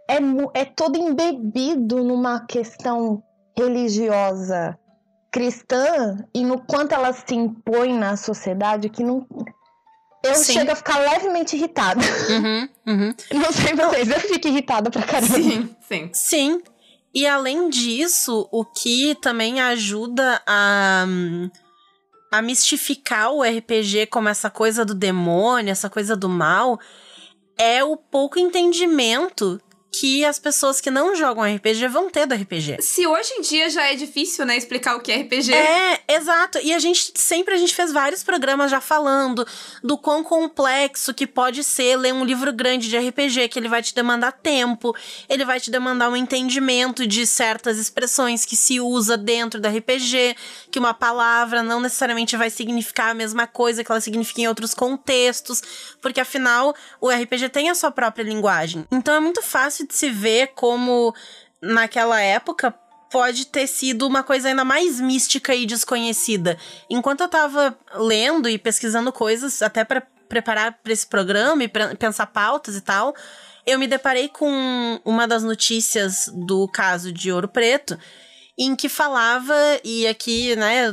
[0.09, 0.17] é,
[0.55, 3.23] é todo embebido numa questão
[3.57, 4.79] religiosa
[5.31, 9.27] cristã e no quanto ela se impõe na sociedade que não.
[10.25, 10.55] Eu Sim.
[10.55, 12.01] chego a ficar levemente irritada.
[12.31, 13.15] Uhum, uhum.
[13.39, 15.35] Não sei vocês, eu fico irritada pra caramba.
[15.35, 16.11] Sim, sim.
[16.13, 16.63] Sim.
[17.15, 21.07] E além disso, o que também ajuda a,
[22.33, 26.79] a mistificar o RPG como essa coisa do demônio, essa coisa do mal,
[27.57, 32.79] é o pouco entendimento que as pessoas que não jogam RPG vão ter do RPG.
[32.81, 35.53] Se hoje em dia já é difícil, né, explicar o que é RPG.
[35.53, 36.59] É, exato.
[36.63, 39.47] E a gente sempre a gente fez vários programas já falando
[39.83, 43.83] do quão complexo que pode ser ler um livro grande de RPG, que ele vai
[43.83, 44.95] te demandar tempo,
[45.29, 50.37] ele vai te demandar um entendimento de certas expressões que se usa dentro do RPG,
[50.71, 54.75] que uma palavra não necessariamente vai significar a mesma coisa que ela significa em outros
[54.75, 55.63] contextos,
[56.01, 58.87] porque afinal o RPG tem a sua própria linguagem.
[58.93, 61.15] Então é muito fácil fácil de se ver como
[61.63, 62.75] naquela época
[63.11, 66.59] pode ter sido uma coisa ainda mais mística e desconhecida.
[66.91, 72.27] Enquanto eu tava lendo e pesquisando coisas, até para preparar para esse programa e pensar
[72.27, 73.15] pautas e tal,
[73.67, 77.99] eu me deparei com uma das notícias do caso de Ouro Preto,
[78.59, 80.93] em que falava, e aqui, né,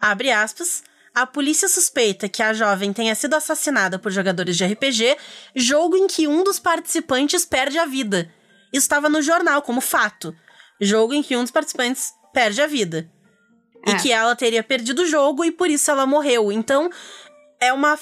[0.00, 0.84] abre aspas,
[1.16, 5.16] a polícia suspeita que a jovem tenha sido assassinada por jogadores de RPG,
[5.54, 8.30] jogo em que um dos participantes perde a vida.
[8.70, 10.36] Isso estava no jornal como fato.
[10.78, 13.10] Jogo em que um dos participantes perde a vida.
[13.86, 13.92] É.
[13.92, 16.52] E que ela teria perdido o jogo e por isso ela morreu.
[16.52, 16.90] Então,
[17.58, 17.98] é uma,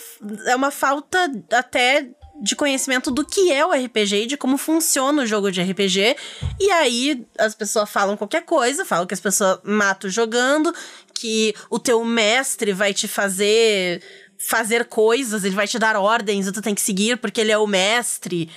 [0.46, 5.22] é uma falta até de conhecimento do que é o RPG e de como funciona
[5.22, 6.16] o jogo de RPG.
[6.60, 10.74] E aí as pessoas falam qualquer coisa, falam que as pessoas matam jogando,
[11.14, 14.02] que o teu mestre vai te fazer
[14.36, 17.56] fazer coisas, ele vai te dar ordens e tu tem que seguir porque ele é
[17.56, 18.50] o mestre.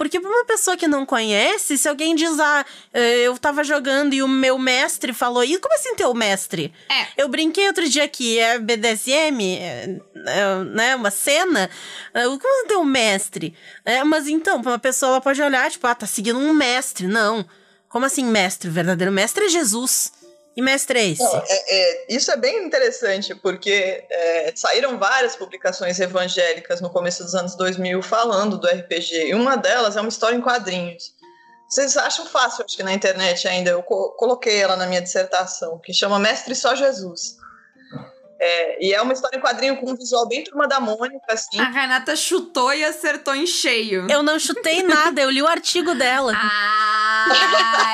[0.00, 4.14] Porque pra uma pessoa que não conhece, se alguém diz, ah, eh, eu tava jogando
[4.14, 6.72] e o meu mestre falou isso, como assim teu mestre?
[6.88, 7.22] É.
[7.22, 11.68] Eu brinquei outro dia que é BDSM, é, é, né, uma cena,
[12.14, 13.54] eh, como assim teu mestre?
[13.84, 17.06] É, mas então, pra uma pessoa, ela pode olhar, tipo, ah, tá seguindo um mestre.
[17.06, 17.44] Não.
[17.86, 18.70] Como assim mestre?
[18.70, 20.12] O verdadeiro mestre é Jesus.
[20.60, 21.22] E mestre esse?
[21.22, 27.24] Não, é, é, isso é bem interessante, porque é, saíram várias publicações evangélicas no começo
[27.24, 31.14] dos anos 2000 falando do RPG, e uma delas é uma história em quadrinhos.
[31.66, 35.78] Vocês acham fácil, acho que na internet ainda, eu co coloquei ela na minha dissertação,
[35.78, 37.38] que chama Mestre Só Jesus.
[38.38, 41.60] É, e é uma história em quadrinho com um visual bem turma da Mônica, assim.
[41.60, 44.06] A Renata chutou e acertou em cheio.
[44.10, 46.32] Eu não chutei nada, eu li o artigo dela.
[46.34, 46.99] Ah,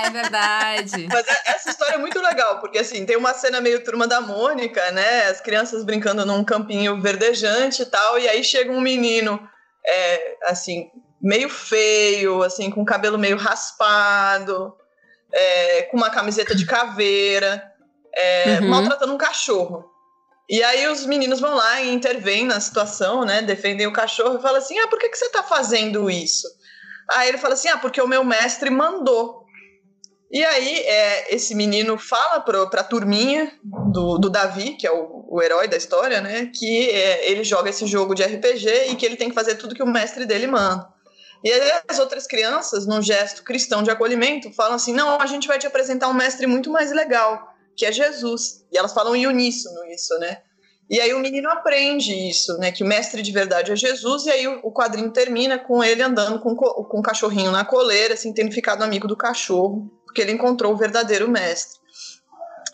[0.06, 1.06] é verdade.
[1.08, 4.20] Mas é, essa história é muito legal, porque assim, tem uma cena meio turma da
[4.20, 5.26] Mônica, né?
[5.26, 9.40] As crianças brincando num campinho verdejante e tal, e aí chega um menino,
[9.86, 14.74] é, assim, meio feio, assim, com cabelo meio raspado,
[15.32, 17.62] é, com uma camiseta de caveira,
[18.14, 18.68] é, uhum.
[18.68, 19.96] maltratando um cachorro.
[20.48, 23.42] E aí os meninos vão lá e intervêm na situação, né?
[23.42, 26.46] Defendem o cachorro e falam assim: ah, por que, que você tá fazendo isso?
[27.10, 29.44] Aí ele fala assim: ah, porque o meu mestre mandou.
[30.30, 35.24] E aí é, esse menino fala pro, pra turminha do, do Davi, que é o,
[35.28, 36.50] o herói da história, né?
[36.52, 39.74] Que é, ele joga esse jogo de RPG e que ele tem que fazer tudo
[39.74, 40.88] que o mestre dele manda.
[41.44, 45.46] E aí as outras crianças, num gesto cristão de acolhimento, falam assim: não, a gente
[45.46, 48.64] vai te apresentar um mestre muito mais legal que é Jesus.
[48.72, 50.42] E elas falam uníssono isso, né?
[50.88, 52.70] E aí o menino aprende isso, né?
[52.70, 56.38] Que o mestre de verdade é Jesus, e aí o quadrinho termina com ele andando
[56.38, 60.72] com, com o cachorrinho na coleira, assim, tendo ficado amigo do cachorro, porque ele encontrou
[60.72, 61.80] o verdadeiro mestre.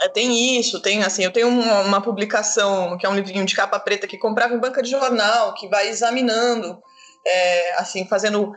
[0.03, 3.55] É, tem isso, tem assim, eu tenho uma, uma, publicação que é um livrinho de
[3.55, 6.83] capa preta que comprava em banca de jornal, que vai examinando,
[7.27, 8.53] é, assim, fazendo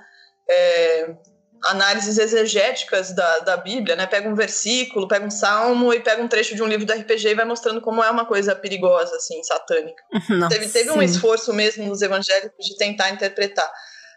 [0.49, 1.15] é,
[1.63, 4.05] análises exegéticas da, da Bíblia, né?
[4.05, 7.29] Pega um versículo, pega um salmo e pega um trecho de um livro do RPG
[7.29, 10.03] e vai mostrando como é uma coisa perigosa, assim, satânica.
[10.29, 13.69] Nossa, teve teve um esforço mesmo nos evangélicos de tentar interpretar.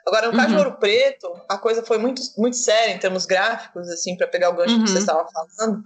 [0.07, 0.57] Agora, no caso uhum.
[0.57, 4.51] de Ouro Preto, a coisa foi muito, muito séria em termos gráficos, assim, para pegar
[4.51, 4.85] o gancho uhum.
[4.85, 5.83] que você estava falando.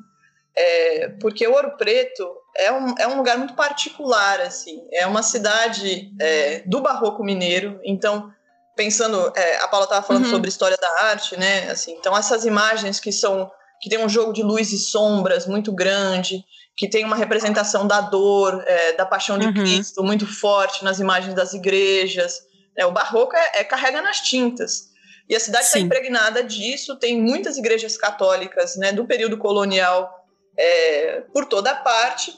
[0.54, 2.24] É, porque o Ouro Preto
[2.56, 4.86] é um, é um lugar muito particular, assim.
[4.92, 8.30] É uma cidade é, do barroco mineiro, então
[8.76, 10.30] pensando, é, a Paula estava falando uhum.
[10.30, 11.70] sobre história da arte, né?
[11.70, 15.72] Assim, então essas imagens que são que tem um jogo de luz e sombras muito
[15.72, 16.44] grande,
[16.76, 19.54] que tem uma representação da dor, é, da paixão de uhum.
[19.54, 22.40] Cristo muito forte nas imagens das igrejas.
[22.78, 24.92] É, o barroco é, é, carrega nas tintas.
[25.28, 26.96] E a cidade está impregnada disso.
[26.96, 30.08] Tem muitas igrejas católicas, né, do período colonial
[30.56, 32.32] é, por toda parte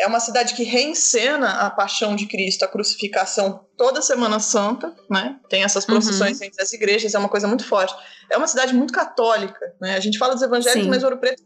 [0.00, 5.38] é uma cidade que reencena a paixão de Cristo, a crucificação toda Semana Santa, né?
[5.48, 6.46] Tem essas procissões uhum.
[6.46, 7.94] entre as igrejas, é uma coisa muito forte.
[8.30, 9.96] É uma cidade muito católica, né?
[9.96, 10.90] A gente fala dos evangélicos, Sim.
[10.90, 11.42] mas Ouro Preto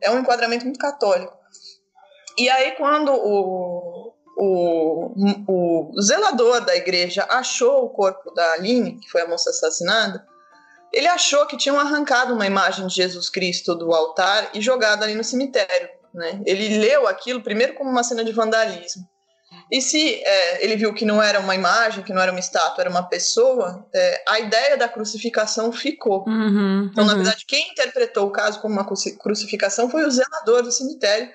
[0.00, 1.36] é um enquadramento muito católico.
[2.38, 9.10] E aí, quando o, o, o zelador da igreja achou o corpo da Aline, que
[9.10, 10.24] foi a moça assassinada,
[10.92, 15.14] ele achou que tinham arrancado uma imagem de Jesus Cristo do altar e jogado ali
[15.14, 15.88] no cemitério.
[16.16, 16.40] Né?
[16.46, 19.06] Ele leu aquilo primeiro como uma cena de vandalismo.
[19.70, 22.82] E se é, ele viu que não era uma imagem, que não era uma estátua,
[22.82, 26.24] era uma pessoa, é, a ideia da crucificação ficou.
[26.26, 27.10] Uhum, então, uhum.
[27.10, 31.28] na verdade, quem interpretou o caso como uma crucificação foi o zelador do cemitério.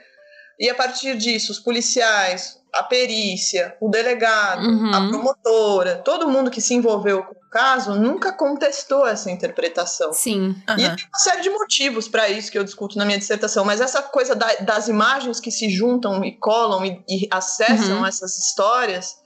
[0.60, 4.94] E a partir disso, os policiais, a perícia, o delegado, uhum.
[4.94, 10.14] a promotora, todo mundo que se envolveu com o caso nunca contestou essa interpretação.
[10.14, 10.56] Sim.
[10.70, 10.76] Uhum.
[10.78, 13.82] E tem uma série de motivos para isso que eu discuto na minha dissertação, mas
[13.82, 18.06] essa coisa da, das imagens que se juntam e colam e, e acessam uhum.
[18.06, 19.18] essas histórias,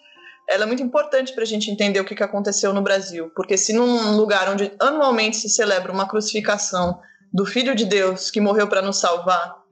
[0.49, 3.31] ela é muito importante para a gente entender o que, que aconteceu no Brasil.
[3.35, 6.99] Porque se num lugar onde anualmente se celebra uma crucificação
[7.31, 9.64] do Filho de Deus que morreu para nos salvar,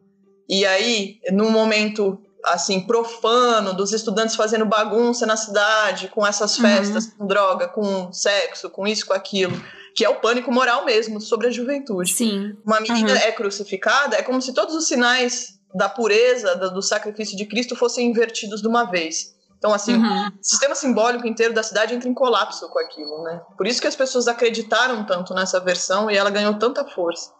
[0.47, 6.65] e aí, num momento assim profano dos estudantes fazendo bagunça na cidade com essas uhum.
[6.65, 7.11] festas, uhum.
[7.19, 9.53] com droga, com sexo, com isso, com aquilo,
[9.95, 12.13] que é o pânico moral mesmo sobre a juventude.
[12.13, 12.55] Sim.
[12.65, 13.17] Uma menina uhum.
[13.17, 18.07] é crucificada, é como se todos os sinais da pureza do sacrifício de Cristo fossem
[18.07, 19.33] invertidos de uma vez.
[19.57, 20.27] Então, assim, uhum.
[20.27, 23.41] o sistema simbólico inteiro da cidade entra em colapso com aquilo, né?
[23.57, 27.31] Por isso que as pessoas acreditaram tanto nessa versão e ela ganhou tanta força.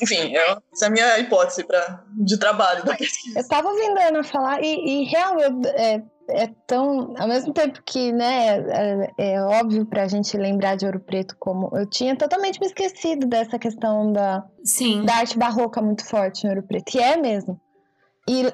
[0.00, 3.40] Enfim, eu, essa é a minha hipótese pra, de trabalho da pesquisa.
[3.40, 7.14] Eu tava ouvindo a Ana falar e, e realmente é, é tão.
[7.18, 11.70] Ao mesmo tempo que, né, é, é óbvio pra gente lembrar de Ouro Preto como.
[11.76, 15.04] Eu tinha totalmente me esquecido dessa questão da, Sim.
[15.04, 16.96] da arte barroca muito forte em Ouro Preto.
[16.96, 17.60] E é mesmo.
[18.28, 18.44] E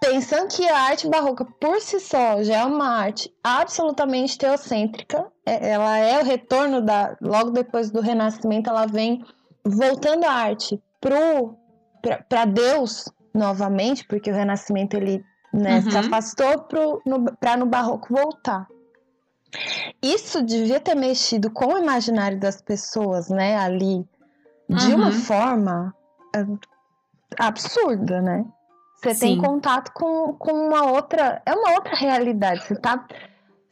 [0.00, 5.70] pensando que a arte barroca por si só já é uma arte absolutamente teocêntrica, é,
[5.70, 7.16] ela é o retorno da.
[7.20, 9.24] Logo depois do Renascimento, ela vem
[9.64, 10.80] voltando a arte
[12.28, 15.90] para Deus novamente, porque o Renascimento ele né, uhum.
[15.90, 18.66] se afastou para no, no Barroco voltar.
[20.02, 24.04] Isso devia ter mexido com o imaginário das pessoas, né, ali,
[24.68, 24.96] de uhum.
[24.96, 25.94] uma forma
[26.34, 26.44] é,
[27.38, 28.44] absurda, né?
[28.96, 31.42] Você tem contato com, com uma outra.
[31.44, 32.64] É uma outra realidade.
[32.64, 33.06] Você tá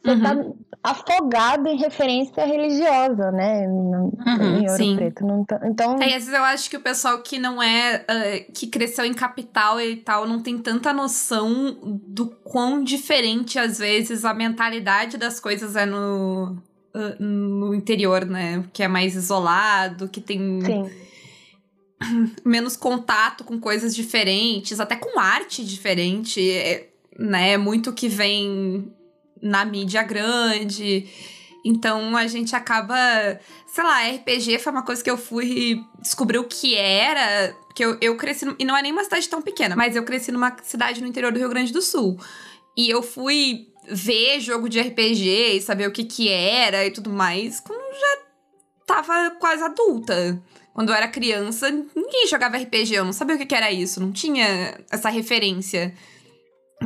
[0.05, 0.57] você tá uhum.
[0.83, 3.69] afogado em referência religiosa, né?
[3.69, 4.97] Uhum, em Ouro sim.
[4.97, 5.25] Preto.
[5.25, 5.97] Não tá, então.
[6.03, 8.05] É, às vezes eu acho que o pessoal que não é.
[8.11, 13.79] Uh, que cresceu em capital e tal, não tem tanta noção do quão diferente, às
[13.79, 16.57] vezes, a mentalidade das coisas é no.
[16.95, 18.65] Uh, no interior, né?
[18.73, 20.61] Que é mais isolado, que tem.
[20.63, 20.91] Sim.
[22.45, 27.57] Menos contato com coisas diferentes, até com arte diferente, é, né?
[27.57, 28.93] Muito que vem
[29.43, 31.07] na mídia grande.
[31.65, 32.97] Então a gente acaba.
[33.67, 37.55] Sei lá, RPG foi uma coisa que eu fui descobrir o que era.
[37.75, 38.47] Que eu, eu cresci.
[38.59, 41.33] E não é nem uma cidade tão pequena, mas eu cresci numa cidade no interior
[41.33, 42.19] do Rio Grande do Sul.
[42.77, 47.11] E eu fui ver jogo de RPG e saber o que que era e tudo
[47.11, 48.19] mais quando já
[48.87, 50.43] tava quase adulta.
[50.73, 54.01] Quando eu era criança, ninguém jogava RPG, eu não sabia o que que era isso,
[54.01, 55.95] não tinha essa referência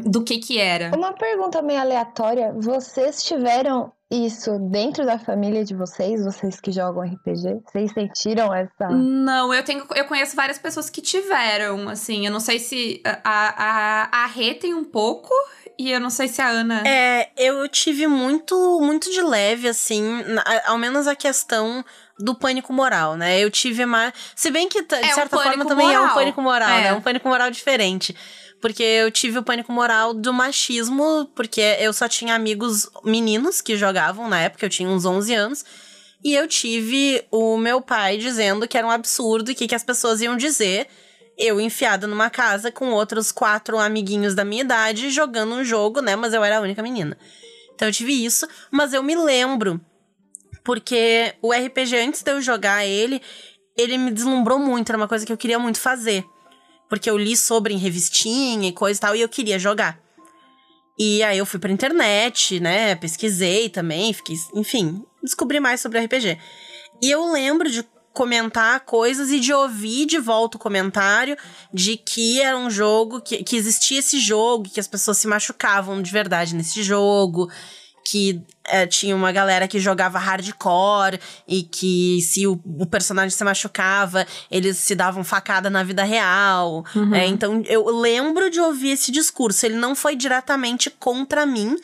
[0.05, 0.91] do que que era.
[0.97, 2.53] Uma pergunta meio aleatória.
[2.57, 7.61] Vocês tiveram isso dentro da família de vocês, vocês que jogam RPG?
[7.67, 8.89] Vocês sentiram essa.
[8.91, 9.85] Não, eu tenho.
[9.95, 12.25] Eu conheço várias pessoas que tiveram, assim.
[12.27, 13.03] Eu não sei se.
[13.05, 15.33] A, a, a Rê tem um pouco.
[15.79, 16.83] E eu não sei se a Ana.
[16.87, 21.85] É, eu tive muito, muito de leve, assim, na, ao menos a questão
[22.19, 23.39] do pânico moral, né?
[23.39, 24.15] Eu tive mais.
[24.35, 26.15] Se bem que, de É um certa forma, pânico também é um moral.
[26.15, 26.81] pânico moral, É.
[26.85, 26.93] né?
[26.95, 28.17] Um pânico moral diferente.
[28.61, 33.77] Porque eu tive o pânico moral do machismo, porque eu só tinha amigos meninos que
[33.77, 35.65] jogavam na época, eu tinha uns 11 anos.
[36.25, 39.85] E eu tive o meu pai dizendo que era um absurdo e que, que as
[39.85, 40.89] pessoas iam dizer.
[41.39, 46.17] Eu enfiada numa casa com outros quatro amiguinhos da minha idade jogando um jogo, né?
[46.17, 47.17] Mas eu era a única menina.
[47.75, 49.79] Então eu tive isso, mas eu me lembro
[50.65, 53.23] porque o RPG, antes de eu jogar ele,
[53.77, 56.25] ele me deslumbrou muito, era uma coisa que eu queria muito fazer.
[56.89, 60.01] Porque eu li sobre em revistinha e coisa e tal, e eu queria jogar.
[60.99, 62.95] E aí eu fui pra internet, né?
[62.95, 66.39] Pesquisei também, fiquei, enfim, descobri mais sobre RPG.
[67.03, 67.85] E eu lembro de
[68.15, 71.37] comentar coisas e de ouvir de volta o comentário
[71.71, 76.01] de que era um jogo, que, que existia esse jogo, que as pessoas se machucavam
[76.01, 77.51] de verdade nesse jogo,
[78.09, 83.43] que é, tinha uma galera que jogava hardcore e que se o, o personagem se
[83.43, 86.85] machucava, eles se davam facada na vida real.
[86.95, 87.13] Uhum.
[87.15, 89.67] É, então eu lembro de ouvir esse discurso.
[89.67, 91.77] Ele não foi diretamente contra mim.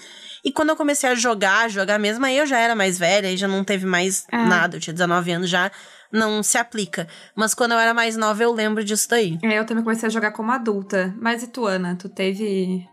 [0.44, 3.36] E quando eu comecei a jogar, jogar mesmo, aí eu já era mais velha e
[3.36, 4.36] já não teve mais É.
[4.36, 4.76] nada.
[4.76, 5.72] Eu tinha 19 anos já,
[6.12, 7.08] não se aplica.
[7.34, 9.38] Mas quando eu era mais nova, eu lembro disso daí.
[9.42, 11.12] É, eu também comecei a jogar como adulta.
[11.20, 11.96] Mas e tu, Ana?
[11.96, 12.86] Tu teve.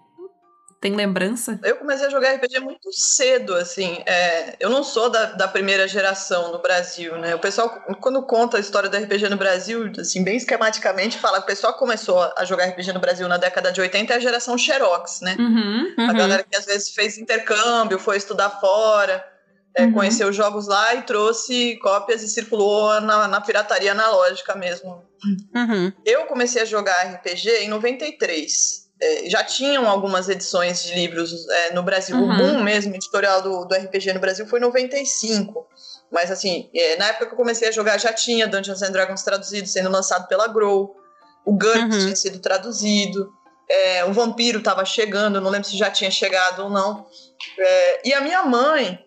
[0.82, 1.60] Tem lembrança?
[1.64, 4.02] Eu comecei a jogar RPG muito cedo, assim.
[4.06, 7.36] é, eu não sou da, da primeira geração no Brasil, né?
[7.36, 7.70] O pessoal,
[8.00, 11.74] quando conta a história do RPG no Brasil, assim, bem esquematicamente, fala que o pessoal
[11.74, 15.20] que começou a jogar RPG no Brasil na década de 80 é a geração Xerox,
[15.22, 15.36] né?
[15.38, 15.94] Uhum.
[15.98, 16.18] A Uhum.
[16.18, 19.26] galera que às vezes fez intercâmbio, foi estudar fora,
[19.76, 19.94] é, Uhum.
[19.94, 25.04] conheceu os jogos lá e trouxe cópias e circulou na, na pirataria analógica mesmo.
[25.54, 25.92] Uhum.
[26.06, 28.88] Eu comecei a jogar RPG em 93.
[29.02, 32.16] É, já tinham algumas edições de livros é, no Brasil.
[32.18, 32.34] Uhum.
[32.34, 35.66] O boom mesmo editorial do, do RPG no Brasil foi em 95.
[36.12, 39.24] Mas assim, é, na época que eu comecei a jogar já tinha Dungeons and Dragons
[39.24, 40.96] traduzido, sendo lançado pela Grow.
[41.46, 42.00] O GURPS Uhum.
[42.06, 43.32] tinha sido traduzido.
[43.70, 47.06] É, o Vampiro estava chegando, não lembro se já tinha chegado ou não.
[47.58, 49.00] É, e a minha mãe,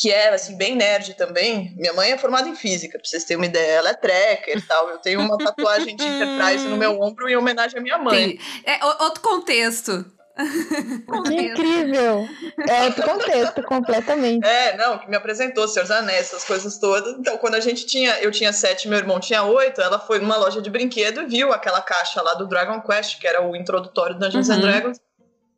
[0.00, 3.36] que é assim, bem nerd também, minha mãe é formada em física, pra vocês terem
[3.42, 4.88] uma ideia, ela é tracker e tal.
[4.88, 8.36] Eu tenho uma tatuagem de Enterprise no meu ombro em homenagem à minha mãe.
[8.36, 10.06] Tem- É outro contexto.
[11.26, 12.26] Que incrível!
[12.66, 14.46] É outro contexto, completamente.
[14.46, 17.18] É, não, que me apresentou, Senhor dos Anéis, essas coisas todas.
[17.18, 20.36] Então, quando a gente tinha, eu tinha sete, meu irmão tinha oito, ela foi numa
[20.38, 24.14] loja de brinquedo e viu aquela caixa lá do Dragon Quest, que era o introdutório
[24.14, 24.54] do Dungeons Uhum.
[24.54, 24.98] and Dragons,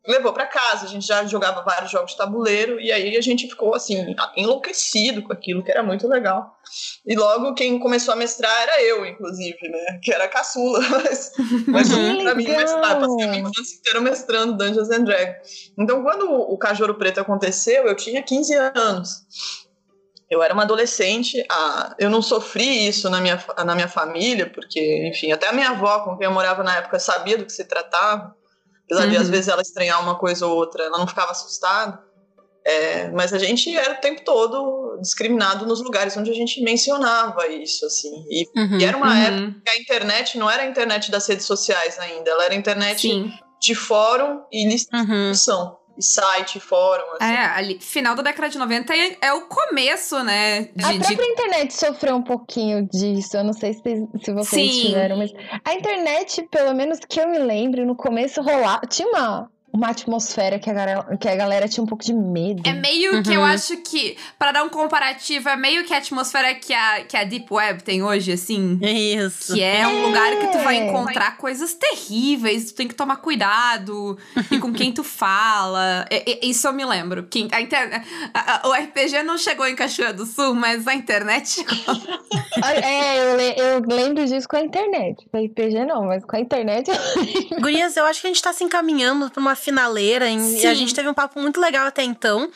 [0.07, 0.85] levou pra casa.
[0.85, 5.23] A gente já jogava vários jogos de tabuleiro e aí a gente ficou assim enlouquecido
[5.23, 6.57] com aquilo, que era muito legal.
[7.05, 9.99] E logo quem começou a mestrar era eu, inclusive, né?
[10.01, 11.31] Que era caçula, mas,
[11.67, 15.71] mas pra mim mestrar, passei a minha infância inteira mestrando Dungeons and Dragons.
[15.77, 19.23] Então, quando o Cajoro Preto aconteceu, eu tinha 15 anos.
[20.29, 25.07] Eu era uma adolescente, ah, eu não sofri isso na minha, na minha família, porque,
[25.07, 27.65] enfim, até a minha avó, com quem eu morava na época, sabia do que se
[27.65, 28.35] tratava.
[28.93, 29.21] Apesar de, Uhum.
[29.21, 31.99] às vezes, ela estranhar uma coisa ou outra, ela não ficava assustada.
[32.65, 37.45] É, mas a gente era o tempo todo discriminado nos lugares onde a gente mencionava
[37.47, 38.23] isso, assim.
[38.29, 38.77] E, Uhum.
[38.79, 39.21] e era uma Uhum.
[39.21, 42.57] época que a internet não era a internet das redes sociais ainda, ela era a
[42.57, 43.29] internet Sim.
[43.61, 45.31] de fórum e lista de Uhum.
[45.31, 45.77] discussão.
[45.95, 47.31] E site, fórum, assim.
[47.33, 50.69] É, ali, final da década de 90 é, é o começo, né?
[50.75, 53.37] De, A de- própria internet sofreu um pouquinho disso.
[53.37, 53.81] Eu não sei se,
[54.23, 54.81] se vocês Sim.
[54.87, 55.31] tiveram, mas
[55.63, 58.81] a internet, pelo menos que eu me lembro, no começo rolava.
[58.87, 62.61] Tinha uma, uma atmosfera que a, galera, que a galera tinha um pouco de medo.
[62.63, 63.45] É meio que eu Uhum.
[63.47, 67.23] acho que, pra dar um comparativo, é meio que a atmosfera que a, que a
[67.23, 68.79] Deep Web tem hoje, assim.
[68.81, 69.55] Isso.
[69.55, 70.87] Que é um lugar que tu vai É.
[70.87, 74.15] encontrar coisas terríveis, tu tem que tomar cuidado
[74.51, 76.05] e com quem tu fala.
[76.09, 77.23] É- é- isso eu me lembro.
[77.23, 78.03] Que a inter-
[78.33, 81.65] a- a- o RPG não chegou em Cachoeira do Sul, mas a internet.
[82.63, 85.25] É, eu, le- eu lembro disso com a internet.
[85.31, 86.89] Com a RPG não, mas com a internet.
[87.59, 90.67] Gurias, eu acho que a gente tá se encaminhando pra uma finaleira em- e Sim.
[90.67, 92.49] a gente teve um papo muito legal até então.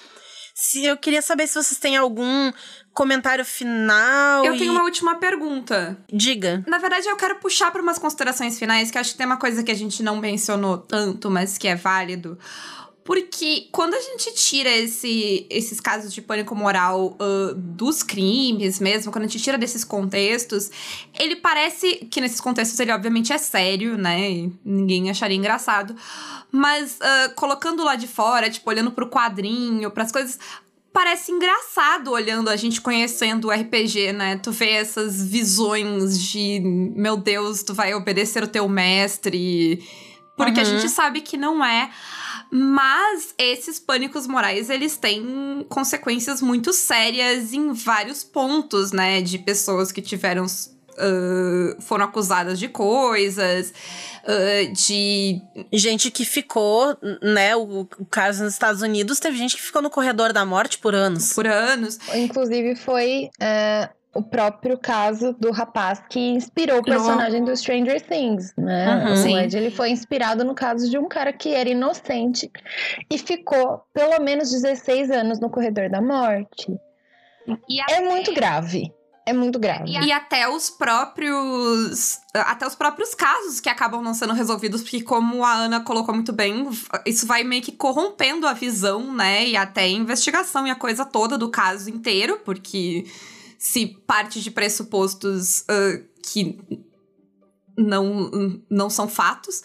[0.53, 2.51] Se eu queria saber se vocês têm algum
[2.93, 4.43] comentário final.
[4.43, 5.95] Eu e- tenho uma última pergunta.
[6.12, 6.64] Diga.
[6.68, 9.64] Na verdade, eu quero puxar para umas considerações finais, que acho que tem uma coisa
[9.64, 12.39] que a gente não mencionou tanto, mas que é válido.
[13.08, 19.14] Porque quando a gente tira esse, esses casos de pânico moral ah, dos crimes mesmo,
[19.14, 20.70] quando a gente tira desses contextos,
[21.18, 24.30] ele parece que nesses contextos ele obviamente é sério, né?
[24.30, 25.95] E ninguém acharia engraçado.
[26.51, 30.38] Mas ah, colocando lá de fora, tipo, olhando pro quadrinho, pras coisas,
[30.91, 34.36] parece engraçado olhando a gente conhecendo o RPG, né?
[34.36, 39.82] Tu vê essas visões de, meu Deus, tu vai obedecer o teu mestre.
[40.36, 40.62] Porque uhum.
[40.62, 41.89] a gente sabe que não é.
[42.52, 49.22] Mas esses pânicos morais, eles têm consequências muito sérias em vários pontos, né?
[49.22, 50.45] De pessoas que tiveram.
[51.00, 53.72] Uh, foram acusadas de coisas,
[54.24, 55.39] uh, de.
[55.72, 57.56] Gente que ficou, né?
[57.56, 60.95] O, o, caso nos Estados Unidos teve gente que ficou no corredor da morte por
[60.95, 61.34] anos.
[61.34, 62.00] Por anos.
[62.16, 68.51] Inclusive, foi é, o próprio caso do rapaz que inspirou o personagem do Stranger Things,
[68.57, 69.05] né?
[69.05, 72.51] Uhum, o Ed, ele foi inspirado no caso de um cara que era inocente
[73.11, 76.76] e ficou pelo menos 16 anos no corredor da morte.
[77.91, 78.91] É muito grave.
[79.24, 79.91] É muito grave.
[79.91, 82.18] E, até os próprios.
[82.34, 86.32] Até os próprios casos que acabam não sendo resolvidos, porque, como a Ana colocou muito
[86.32, 86.68] bem,
[87.05, 89.45] isso vai meio que corrompendo a visão, né?
[89.45, 93.05] E até a investigação e a coisa toda do caso inteiro, porque
[93.58, 96.60] se parte de pressupostos uh, que
[97.78, 99.64] não, não são fatos.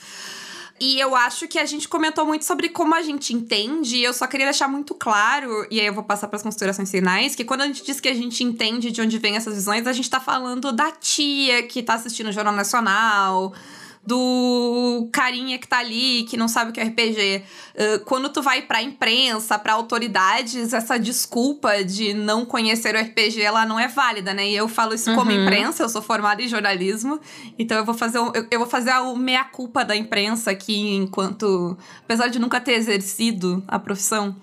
[0.84, 4.12] E eu acho que a gente comentou muito sobre como a gente entende, e eu
[4.12, 7.44] só queria deixar muito claro, e aí eu vou passar para as considerações finais, que
[7.44, 10.06] quando a gente diz que a gente entende de onde vem essas visões, a gente
[10.06, 13.54] está falando da tia que está assistindo o Jornal Nacional,
[14.04, 17.44] do carinha que tá ali, que não sabe o que é RPG.
[17.74, 23.40] Uh, quando tu vai pra imprensa, pra autoridades, essa desculpa de não conhecer o RPG,
[23.40, 24.48] ela não é válida, né?
[24.48, 25.16] E eu falo isso uhum.
[25.16, 27.20] como imprensa, eu sou formada em jornalismo,
[27.56, 31.78] então eu vou fazer, um, eu, eu, vou fazer a meia-culpa da imprensa aqui, enquanto...
[32.04, 34.36] Apesar de nunca ter exercido a profissão,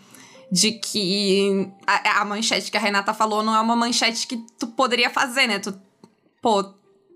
[0.51, 4.67] de que a, a manchete que a Renata falou não é uma manchete que tu
[4.67, 5.59] poderia fazer, né?
[5.59, 5.77] Tu,
[6.41, 6.73] pô,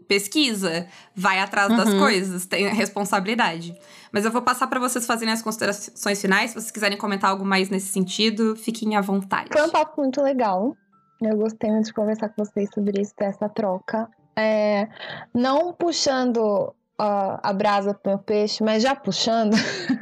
[0.07, 1.77] pesquisa, vai atrás uhum.
[1.77, 3.77] das coisas, tem responsabilidade.
[4.11, 6.51] Mas eu vou passar para vocês fazerem as considerações finais.
[6.51, 9.49] Se vocês quiserem comentar algo mais nesse sentido, fiquem à vontade.
[9.51, 10.75] Foi um papo muito legal.
[11.21, 14.09] Eu gostei muito de conversar com vocês sobre isso, ter essa troca.
[14.35, 14.87] É,
[15.33, 19.55] não puxando uh, a brasa pro meu peixe, mas já puxando.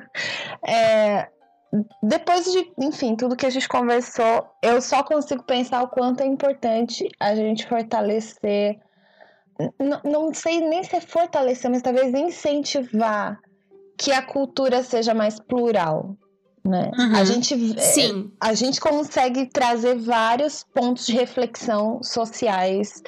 [0.66, 1.28] é,
[2.04, 6.26] depois de, enfim, tudo que a gente conversou, eu só consigo pensar o quanto é
[6.26, 8.80] importante a gente fortalecer
[10.04, 13.40] não, sei nem se é fortalecer, mas talvez incentivar
[13.98, 16.16] que a cultura seja mais plural.
[16.64, 16.92] Né?
[16.98, 17.16] Uhum.
[17.16, 18.32] A, gente, é, Sim.
[18.40, 23.02] a gente consegue trazer vários pontos de reflexão sociais,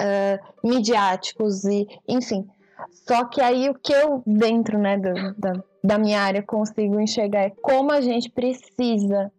[0.00, 2.46] uh, midiáticos e, enfim.
[3.06, 7.40] Só que aí o que eu, dentro né, do, da, da minha área, consigo enxergar
[7.40, 9.32] é como a gente precisa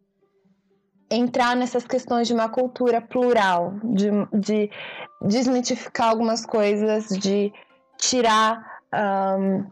[1.12, 4.72] entrar nessas questões de uma cultura plural, de, de
[5.22, 7.54] desmitificar algumas coisas, de
[7.98, 8.80] tirar
[9.38, 9.66] um,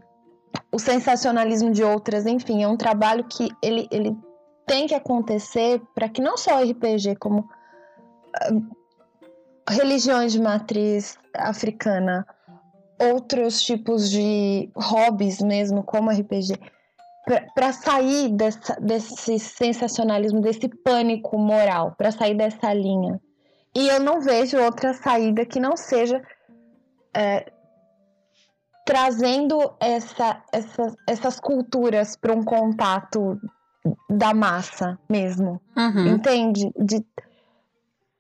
[0.72, 4.16] o sensacionalismo de outras, enfim, é um trabalho que ele, ele
[4.68, 8.76] tem que acontecer para que não só o RPG, como uh,
[9.68, 12.28] religiões de matriz africana,
[13.02, 16.60] outros tipos de hobbies mesmo, como RPG,
[17.54, 23.20] para sair dessa, desse sensacionalismo, desse pânico moral, para sair dessa linha.
[23.76, 26.22] E eu não vejo outra saída que não seja
[27.16, 27.52] é,
[28.86, 33.40] trazendo essa, essa, essas culturas para um contato
[34.10, 35.62] da massa mesmo.
[35.78, 36.08] Uhum.
[36.08, 36.72] Entende?
[36.76, 37.06] De,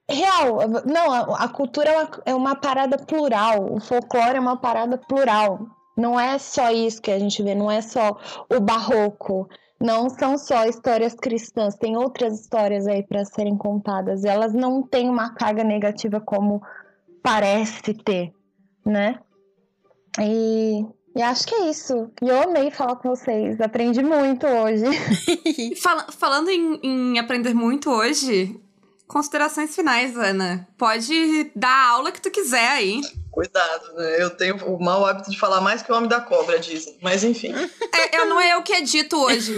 [0.09, 4.57] real, não, a, a cultura é uma, é uma parada plural, o folclore é uma
[4.57, 5.59] parada plural.
[5.99, 8.17] Não é só isso que a gente vê, não é só
[8.49, 9.49] o barroco,
[9.81, 14.23] não são só histórias cristãs, tem outras histórias aí para serem contadas.
[14.23, 16.61] Elas não têm uma carga negativa como
[17.21, 18.33] parece ter,
[18.85, 19.19] né?
[20.21, 20.85] E,
[21.15, 22.09] e acho que é isso.
[22.21, 24.85] E eu amei falar com vocês, aprendi muito hoje.
[25.81, 28.57] Fal falando em, em aprender muito hoje,
[29.05, 30.65] considerações finais, Ana.
[30.77, 33.01] Pode dar a aula que tu quiser aí.
[33.39, 34.21] Cuidado, né?
[34.21, 36.97] Eu tenho o mau hábito de falar mais que o homem da cobra, dizem.
[37.01, 37.53] Mas enfim.
[37.93, 39.55] É, eu não é eu que edito hoje.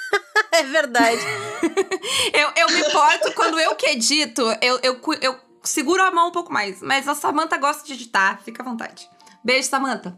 [0.50, 1.20] é verdade.
[2.32, 6.32] eu, eu me importo quando eu que edito, eu, eu, eu seguro a mão um
[6.32, 6.80] pouco mais.
[6.80, 9.06] Mas a Samanta gosta de editar, fica à vontade.
[9.44, 10.16] Beijo, Samanta.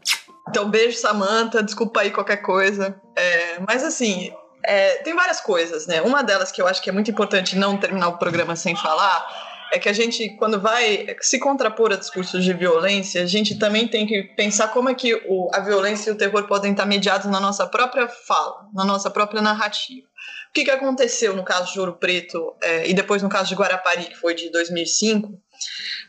[0.49, 1.65] Então, beijo, Samanta.
[1.65, 2.95] Desculpa aí qualquer coisa.
[3.17, 4.33] É, mas assim,
[4.63, 6.01] é, tem várias coisas, né?
[6.01, 9.50] Uma delas que eu acho que é muito importante não terminar o programa sem falar
[9.73, 13.87] é que a gente, quando vai se contrapor a discursos de violência, a gente também
[13.87, 17.31] tem que pensar como é que o, a violência e o terror podem estar mediados
[17.31, 20.07] na nossa própria fala, na nossa própria narrativa.
[20.51, 23.55] O que, que aconteceu no caso de Ouro Preto é, e depois no caso de
[23.55, 25.33] Guarapari, que foi de 2005,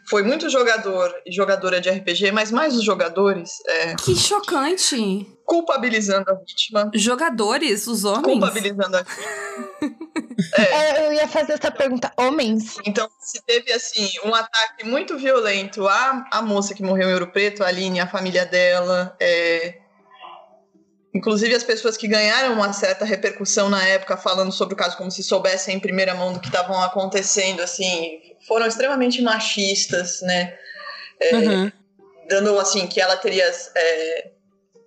[0.09, 3.51] foi muito jogador e jogadora de RPG, mas mais os jogadores.
[3.68, 5.28] É, que chocante!
[5.52, 6.89] Culpabilizando a vítima.
[6.93, 8.24] Jogadores, os homens?
[8.24, 9.32] Culpabilizando a vítima.
[10.58, 12.12] É, eu ia fazer essa pergunta.
[12.18, 12.78] Homens?
[12.86, 17.32] Então, se teve, assim, um ataque muito violento à, à moça que morreu em Ouro
[17.32, 19.78] Preto, a Aline, a família dela, é...
[21.14, 25.12] inclusive as pessoas que ganharam uma certa repercussão na época, falando sobre o caso como
[25.12, 30.58] se soubessem em primeira mão do que estavam acontecendo, assim, foram extremamente machistas, né?
[31.20, 31.72] É, Uhum.
[32.28, 33.45] dando assim que ela teria
[33.76, 34.32] é,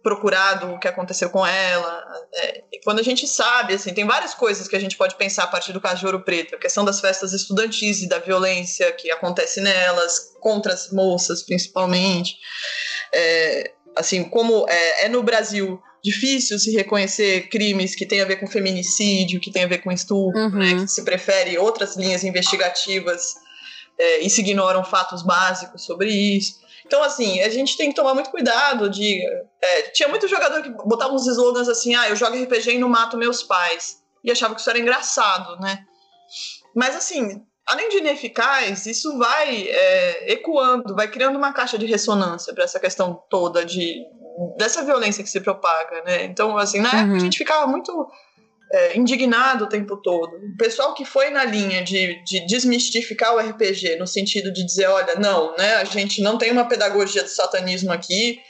[0.05, 2.05] procurado o que aconteceu com ela.
[2.35, 5.45] É, e quando a gente sabe, assim, tem várias coisas que a gente pode pensar
[5.45, 8.93] a partir do caso de Ouro Preto, a questão das festas estudantis e da violência
[8.93, 12.37] que acontece nelas, contra as moças principalmente.
[13.13, 18.37] É, assim, como é, é no Brasil difícil se reconhecer crimes que têm a ver
[18.37, 20.51] com feminicídio, que têm a ver com estupro, Uhum.
[20.51, 23.33] né, que se prefere outras linhas investigativas
[23.99, 26.63] é, e se ignoram fatos básicos sobre isso.
[26.87, 29.21] Então, assim, a gente tem que tomar muito cuidado de.
[29.63, 32.89] é, tinha muito jogador que botava uns slogans assim, ah, eu jogo RPG e não
[32.89, 34.03] mato meus pais.
[34.23, 35.85] E achava que isso era engraçado, né?
[36.75, 42.53] Mas, assim, além de ineficaz, isso vai é, ecoando, vai criando uma caixa de ressonância
[42.55, 44.03] para essa questão toda de
[44.59, 46.25] dessa violência que se propaga, né?
[46.25, 47.17] Então, assim, na época Uhum.
[47.17, 48.09] a gente ficava muito
[48.75, 50.37] é, indignado o tempo todo.
[50.37, 54.89] O pessoal que foi na linha de, de desmistificar o RPG, no sentido de dizer,
[54.89, 58.41] olha, não, né, a gente não tem uma pedagogia do satanismo aqui,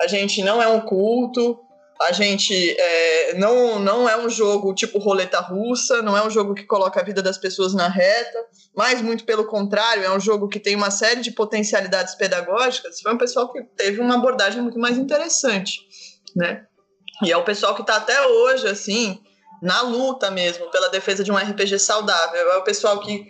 [0.00, 1.60] a gente não é um culto,
[2.00, 6.54] a gente é, não, não é um jogo tipo roleta russa, não é um jogo
[6.54, 8.38] que coloca a vida das pessoas na reta,
[8.74, 13.02] mas muito pelo contrário, é um jogo que tem uma série de potencialidades pedagógicas.
[13.02, 15.80] Foi um pessoal que teve uma abordagem muito mais interessante,
[16.34, 16.64] né?
[17.22, 19.20] E é o pessoal que está até hoje, assim,
[19.64, 22.52] na luta mesmo, pela defesa de um RPG saudável.
[22.52, 23.26] É o pessoal que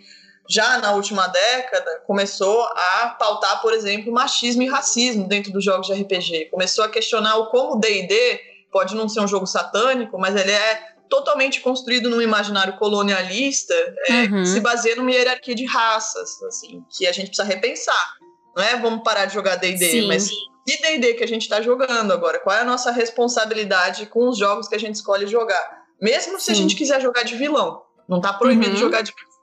[0.47, 5.87] já na última década começou a pautar, por exemplo, machismo e racismo dentro dos jogos
[5.87, 6.49] de RPG.
[6.51, 8.39] Começou a questionar o como o D&D
[8.71, 13.73] pode não ser um jogo satânico, mas ele é totalmente construído num imaginário colonialista
[14.09, 14.41] é, Uhum.
[14.43, 18.15] que se baseia numa hierarquia de raças, assim, que a gente precisa repensar.
[18.55, 20.29] Não é vamos parar de jogar D&D, mas
[20.65, 22.39] que D&D que a gente está jogando agora?
[22.39, 25.84] Qual é a nossa responsabilidade com os jogos que a gente escolhe jogar?
[26.01, 26.61] Mesmo se a Sim.
[26.63, 27.81] gente quiser jogar de vilão.
[28.07, 28.77] Não tá proibido Uhum.
[28.77, 29.35] jogar de vilão.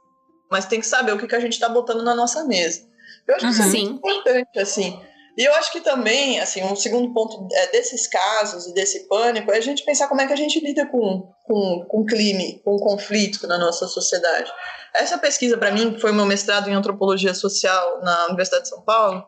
[0.50, 2.82] Mas tem que saber o que, que a gente tá botando na nossa mesa.
[3.26, 3.70] Eu acho que isso é Uhum.
[3.70, 5.00] muito importante, assim.
[5.38, 9.50] E eu acho que também, assim, um segundo ponto é, desses casos e desse pânico
[9.50, 12.76] é a gente pensar como é que a gente lida com, com, com crime, com
[12.76, 14.53] conflito na nossa sociedade.
[14.94, 18.82] Essa pesquisa, para mim, que foi meu mestrado em antropologia social na Universidade de São
[18.82, 19.24] Paulo,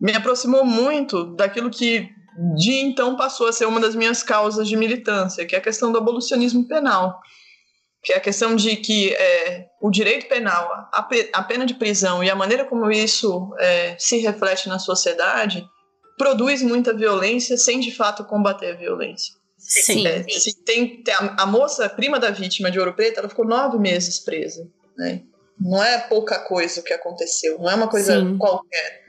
[0.00, 2.08] me aproximou muito daquilo que
[2.56, 5.90] de então passou a ser uma das minhas causas de militância, que é a questão
[5.90, 7.20] do abolicionismo penal,
[8.02, 12.22] que é a questão de que é, o direito penal, a, a pena de prisão
[12.22, 15.66] e a maneira como isso é, se reflete na sociedade
[16.18, 19.34] produz muita violência sem de fato combater a violência.
[19.58, 20.06] Sim.
[20.06, 23.44] É, se tem, tem a, a moça, prima da vítima de Ouro Preto, ela ficou
[23.44, 24.68] nove meses presa.
[24.96, 25.22] Né?
[25.58, 28.38] Não é pouca coisa o que aconteceu, não é uma coisa Sim.
[28.38, 29.05] qualquer.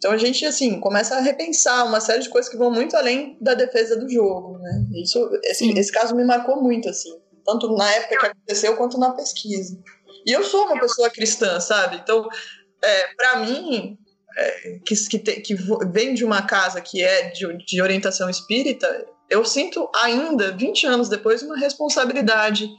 [0.00, 3.36] Então a gente assim começa a repensar uma série de coisas que vão muito além
[3.38, 4.86] da defesa do jogo, né?
[4.94, 9.12] Isso, esse, esse caso me marcou muito assim, tanto na época que aconteceu quanto na
[9.12, 9.78] pesquisa.
[10.24, 11.96] E eu sou uma pessoa cristã, sabe?
[12.02, 12.26] Então,
[12.82, 13.98] é, para mim,
[14.38, 15.54] é, que, que, te- que
[15.90, 21.10] vem de uma casa que é de, de orientação espírita, eu sinto ainda, 20 anos
[21.10, 22.70] depois, uma responsabilidade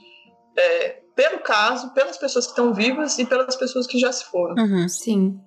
[0.57, 4.55] é, pelo caso, pelas pessoas que estão vivas e pelas pessoas que já se foram.
[4.64, 4.88] Uhum.
[4.89, 5.39] Sim.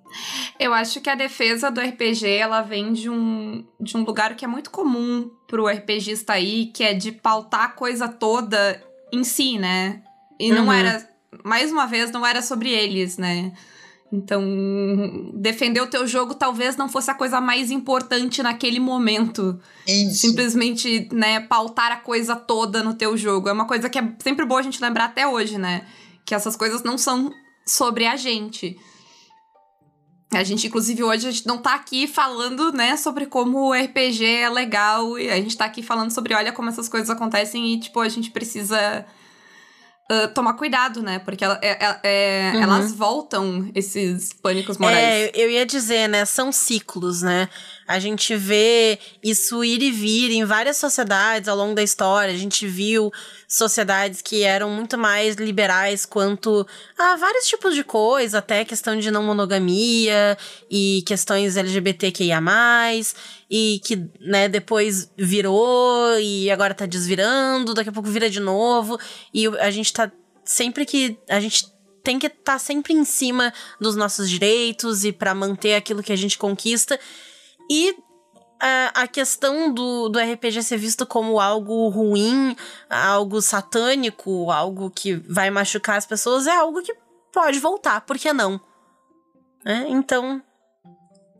[0.59, 4.45] Eu acho que a defesa do RPG, ela vem de um, de um lugar que
[4.45, 9.57] é muito comum pro RPGista aí, que é de pautar a coisa toda em si,
[9.57, 10.01] né?
[10.39, 10.73] E não Uhum.
[10.73, 11.09] era,
[11.43, 13.51] mais uma vez, não era sobre eles, né?
[14.11, 19.59] Então, defender o teu jogo talvez não fosse a coisa mais importante naquele momento.
[19.87, 20.19] Isso.
[20.19, 23.49] Simplesmente, né, pautar a coisa toda no teu jogo.
[23.49, 25.85] É uma coisa que é sempre boa a gente lembrar até hoje, né?
[26.23, 27.31] Que essas coisas não são
[27.65, 28.77] sobre a gente.
[30.31, 34.25] A gente, inclusive, hoje a gente não tá aqui falando, né, sobre como o RPG
[34.25, 35.17] é legal.
[35.17, 38.09] E a gente tá aqui falando sobre, olha, como essas coisas acontecem e, tipo, a
[38.09, 39.05] gente precisa
[40.09, 41.19] ah, tomar cuidado, né?
[41.19, 42.61] Porque ela- é- é- é- Uhum.
[42.63, 44.97] elas voltam, esses pânicos morais.
[45.03, 46.25] É, eu ia dizer, né?
[46.25, 47.49] São ciclos, né?
[47.87, 52.33] A gente vê isso ir e vir em várias sociedades ao longo da história.
[52.33, 53.11] A gente viu
[53.47, 56.65] sociedades que eram muito mais liberais quanto
[56.97, 60.37] a vários tipos de coisa, até questão de não monogamia
[60.69, 62.41] e questões LGBTQIA+,
[63.49, 68.99] e que, né, depois virou e agora tá desvirando, daqui a pouco vira de novo,
[69.31, 70.11] e a gente tá
[70.43, 71.75] sempre que a gente
[72.05, 76.15] tem que estar sempre em cima dos nossos direitos e para manter aquilo que a
[76.15, 76.99] gente conquista.
[77.69, 77.97] E
[78.59, 82.55] a, a questão do, do RPG ser visto como algo ruim,
[82.89, 86.95] algo satânico, algo que vai machucar as pessoas, é algo que
[87.31, 88.59] pode voltar, por que não?
[89.65, 90.41] É, então,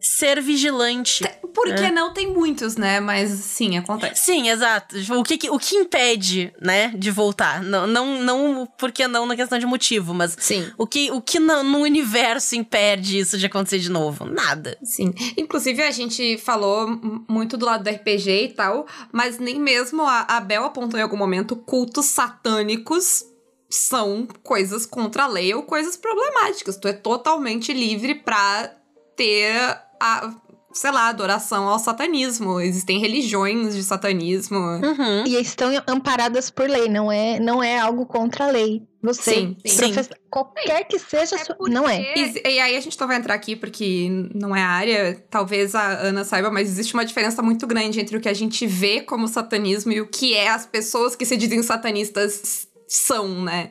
[0.06, 1.24] ser vigilante.
[1.54, 1.92] Porque É.
[1.92, 3.00] não tem muitos, né?
[3.00, 4.24] Mas sim, acontece.
[4.26, 5.00] Sim, exato.
[5.02, 7.64] Tipo, O que, o que impede, né, de voltar?
[7.64, 10.70] Não, não, não porque não na questão de motivo, mas Sim.
[10.78, 14.26] o que, o que no, no universo impede isso de acontecer de novo?
[14.26, 14.78] Nada.
[14.84, 15.14] Sim.
[15.38, 16.88] Inclusive, a gente falou
[17.28, 21.04] muito do lado do RPG e tal, mas nem mesmo a, a Bel apontou em
[21.04, 23.24] algum momento cultos satânicos
[23.70, 26.78] são coisas contra a lei ou coisas problemáticas.
[26.78, 28.72] Tu é totalmente livre pra
[29.16, 29.56] ter
[30.02, 30.34] a,
[30.74, 32.60] sei lá, adoração ao satanismo.
[32.60, 34.58] Existem religiões de satanismo.
[34.58, 35.24] Uhum.
[35.26, 38.82] E estão amparadas por lei, não é, não é algo contra a lei.
[39.02, 39.94] Você, Sim, sim.
[40.32, 42.02] qualquer que seja, sua- não é.
[42.18, 45.76] E, e aí a gente não vai entrar aqui porque não é a área, talvez
[45.76, 49.02] a Ana saiba, mas existe uma diferença muito grande entre o que a gente vê
[49.02, 53.70] como satanismo e o que é as pessoas que se dizem satanistas são, né?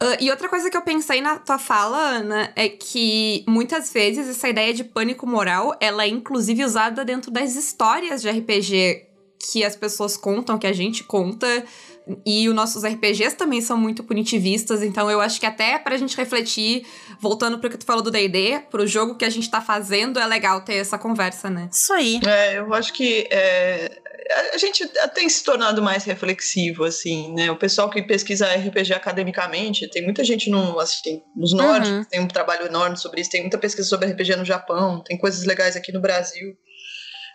[0.00, 4.28] Ah, e outra coisa que eu pensei na tua fala, Ana, é que muitas vezes
[4.28, 9.06] essa ideia de pânico moral, ela é inclusive usada dentro das histórias de RPG
[9.52, 11.64] que as pessoas contam, que a gente conta,
[12.26, 16.16] e os nossos RPGs também são muito punitivistas, então eu acho que até pra gente
[16.16, 16.84] refletir,
[17.18, 20.26] voltando pro que tu falou do D&D, pro jogo que a gente tá fazendo, é
[20.26, 21.70] legal ter essa conversa, né?
[21.72, 22.20] Isso aí.
[22.26, 23.98] É, eu acho que é,
[24.54, 27.50] a- gente tem se tornado mais reflexivo, assim, né?
[27.50, 32.04] O pessoal que pesquisa RPG academicamente, tem muita gente no, assim, nos nórdicos, Uhum.
[32.04, 35.44] tem um trabalho enorme sobre isso, tem muita pesquisa sobre RPG no Japão, tem coisas
[35.44, 36.56] legais aqui no Brasil.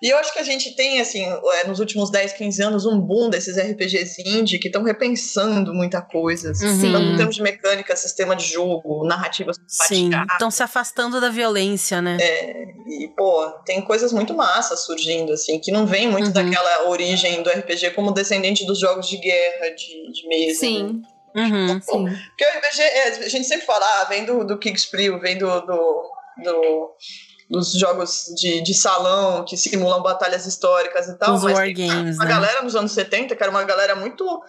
[0.02, 3.00] E eu acho que a gente tem, assim, é, nos últimos 10, 15 anos, um
[3.00, 6.52] boom desses RPGs indie que estão repensando muita coisa.
[6.52, 7.14] assim, Uhum.
[7.14, 10.10] em termos de mecânica, sistema de jogo, narrativa Sim.
[10.32, 12.18] Estão se afastando da violência, né?
[12.88, 16.32] E, pô, tem coisas muito massas surgindo, assim, que não vem muito Uhum.
[16.34, 20.48] daquela origem do RPG como descendente dos jogos de guerra, de, de mesa.
[20.48, 20.54] né?
[20.56, 21.02] Sim,
[21.36, 21.82] Uhum.
[21.82, 22.06] sim.
[22.30, 25.48] Porque o RPG, é, a gente sempre fala, ah, vem do, do Kickspree, vem do,
[25.62, 26.10] do,
[26.44, 26.90] do-
[27.50, 31.36] dos jogos de, de salão que simulam batalhas históricas e tal.
[31.36, 32.30] Os mas tem wargames, uma né?
[32.30, 34.42] galera nos anos 70, que era uma galera muito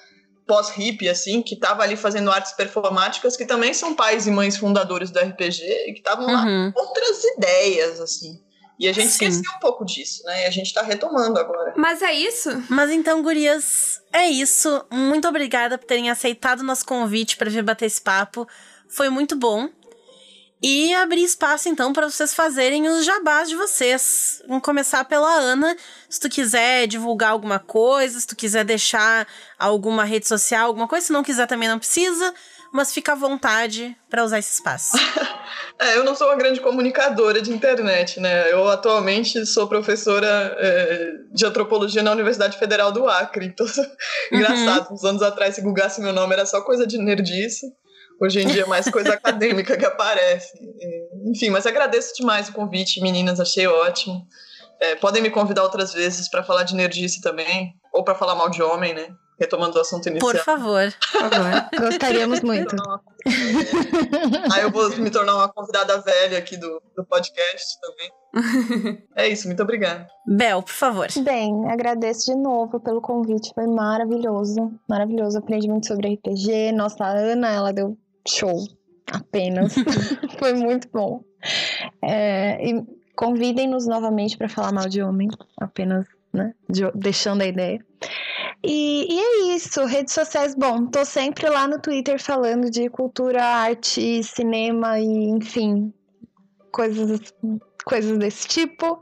[0.46, 5.10] pós-hip, assim, que tava ali fazendo artes performáticas, que também são pais e mães fundadores
[5.10, 6.72] do RPG, e que estavam lá Uhum.
[6.74, 8.40] outras ideias, assim.
[8.78, 9.26] E a gente Sim.
[9.26, 10.44] esqueceu um pouco disso, né?
[10.44, 11.72] E a gente tá retomando agora.
[11.76, 12.50] Mas é isso?
[12.68, 14.84] Mas então, gurias, é isso.
[14.92, 18.46] Muito obrigada por terem aceitado o nosso convite para vir bater esse papo.
[18.88, 19.68] Foi muito bom.
[20.68, 24.42] E abrir espaço, então, para vocês fazerem os jabás de vocês.
[24.48, 25.76] Vamos começar pela Ana.
[26.08, 31.06] Se tu quiser divulgar alguma coisa, se tu quiser deixar alguma rede social, alguma coisa.
[31.06, 32.34] Se não quiser, também não precisa.
[32.72, 34.96] Mas fica à vontade para usar esse espaço.
[35.78, 38.50] É, eu não sou uma grande comunicadora de internet, né?
[38.50, 43.44] Eu atualmente sou professora é, de antropologia na Universidade Federal do Acre.
[43.46, 43.66] Então,
[44.32, 47.66] engraçado, uns anos atrás, se googasse meu nome, era só coisa de nerdice.
[48.20, 50.56] Hoje em dia é mais coisa acadêmica que aparece.
[50.80, 54.26] É, Enfim, mas agradeço demais o convite, meninas, achei ótimo.
[54.80, 58.50] É, podem me convidar outras vezes para falar de nerdice também, ou para falar mal
[58.50, 59.08] de homem, né?
[59.38, 60.32] Retomando o assunto inicial.
[60.32, 60.94] Por favor.
[61.12, 61.68] Por favor.
[61.78, 62.74] Gostaríamos muito.
[64.52, 68.10] Aí eu vou me tornar uma convidada velha aqui do, do podcast também.
[69.16, 70.06] É isso, muito obrigada.
[70.26, 71.08] Bel, por favor.
[71.22, 75.38] Bem, agradeço de novo pelo convite, foi maravilhoso, maravilhoso.
[75.38, 76.72] Aprendi muito sobre RPG.
[76.72, 77.96] Nossa, a Ana, ela deu
[78.28, 78.66] show,
[79.10, 79.74] apenas.
[80.38, 81.22] foi muito bom.
[82.02, 85.28] É, e convidem-nos novamente para falar mal de homem,
[85.60, 86.54] apenas, né?
[86.68, 87.84] de- deixando a ideia.
[88.62, 93.42] E, e é isso, redes sociais, bom, tô sempre lá no Twitter falando de cultura,
[93.42, 95.92] arte, cinema e, enfim,
[96.72, 97.20] coisas,
[97.84, 99.00] coisas desse tipo.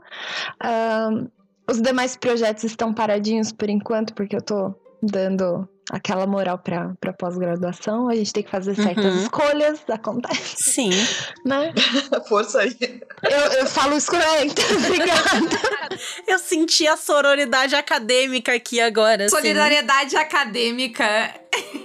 [0.61, 1.27] Ahn,
[1.69, 7.13] os demais projetos estão paradinhos por enquanto, porque eu tô dando aquela moral pra, pra
[7.13, 8.09] pós-graduação.
[8.09, 9.21] A gente tem que fazer certas Uhum.
[9.23, 10.89] escolhas, acontece, Sim.
[11.45, 11.73] né?
[12.27, 12.75] Força aí.
[13.23, 15.99] Eu, eu falo escuramente, obrigada.
[16.27, 19.25] Eu senti a sororidade acadêmica aqui agora.
[19.25, 19.35] assim.
[19.35, 21.05] Solidariedade acadêmica,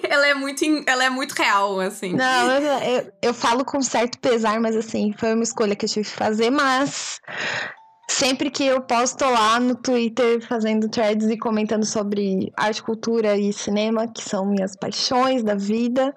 [0.08, 2.14] ela é muito, ela é muito real, assim.
[2.14, 2.62] Não, eu,
[2.96, 6.14] eu, eu falo com certo pesar, mas assim, foi uma escolha que eu tive que
[6.16, 7.20] fazer, mas
[8.10, 13.52] sempre que eu posto lá no Twitter fazendo threads e comentando sobre arte, cultura e
[13.52, 16.14] cinema, que são minhas paixões da vida.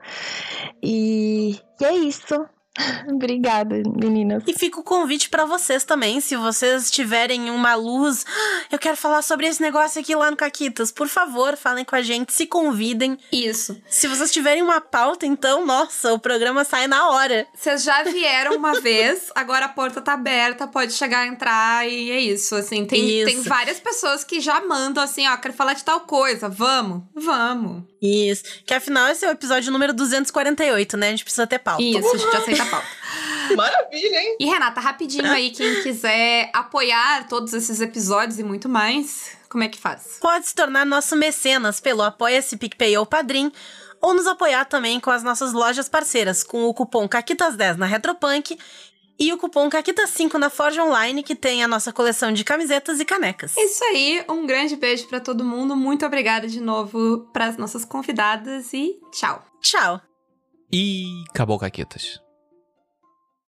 [0.82, 2.46] E, e é isso.
[3.08, 4.44] Obrigada, meninas.
[4.48, 8.98] E fica o convite para vocês também, se vocês tiverem uma luz, "Ah, eu quero
[8.98, 12.46] falar sobre esse negócio aqui lá no Caquitas, por favor, falem com a gente, se
[12.48, 13.18] convidem.
[13.32, 13.80] Isso.
[13.88, 17.46] Se vocês tiverem uma pauta, então, nossa, o programa sai na hora.
[17.54, 22.20] Vocês já vieram uma vez, agora a porta tá aberta, pode chegar, entrar e é
[22.20, 22.56] isso.
[22.56, 23.26] Assim, tem, Isso.
[23.26, 26.50] tem várias pessoas que já mandam assim, ó, quero falar de tal coisa.
[26.50, 27.04] Vamos?
[27.14, 27.84] Vamos.
[28.02, 28.44] Isso.
[28.66, 31.08] Que afinal esse é o episódio número 248, né?
[31.08, 31.82] A gente precisa ter pauta.
[31.82, 32.88] Isso, a gente aceita a pauta.
[33.56, 34.38] Maravilha, hein?
[34.40, 39.68] E Renata, rapidinho aí, quem quiser apoiar todos esses episódios e muito mais, como é
[39.68, 40.18] que faz?
[40.20, 43.52] Pode se tornar nosso mecenas pelo Apoia-se PicPay ou Padrim,
[44.02, 48.58] ou nos apoiar também com as nossas lojas parceiras, com o cupom CAQUITAS10 na Retropunk
[49.20, 53.06] e o cupom CAQUITAS5 na Forja Online, que tem a nossa coleção de camisetas e
[53.06, 53.56] canecas.
[53.56, 55.76] Isso aí, um grande beijo pra todo mundo.
[55.76, 59.44] Muito obrigada de novo pras nossas convidadas e tchau.
[59.62, 60.02] Tchau!
[60.72, 62.23] E acabou, Caquetas.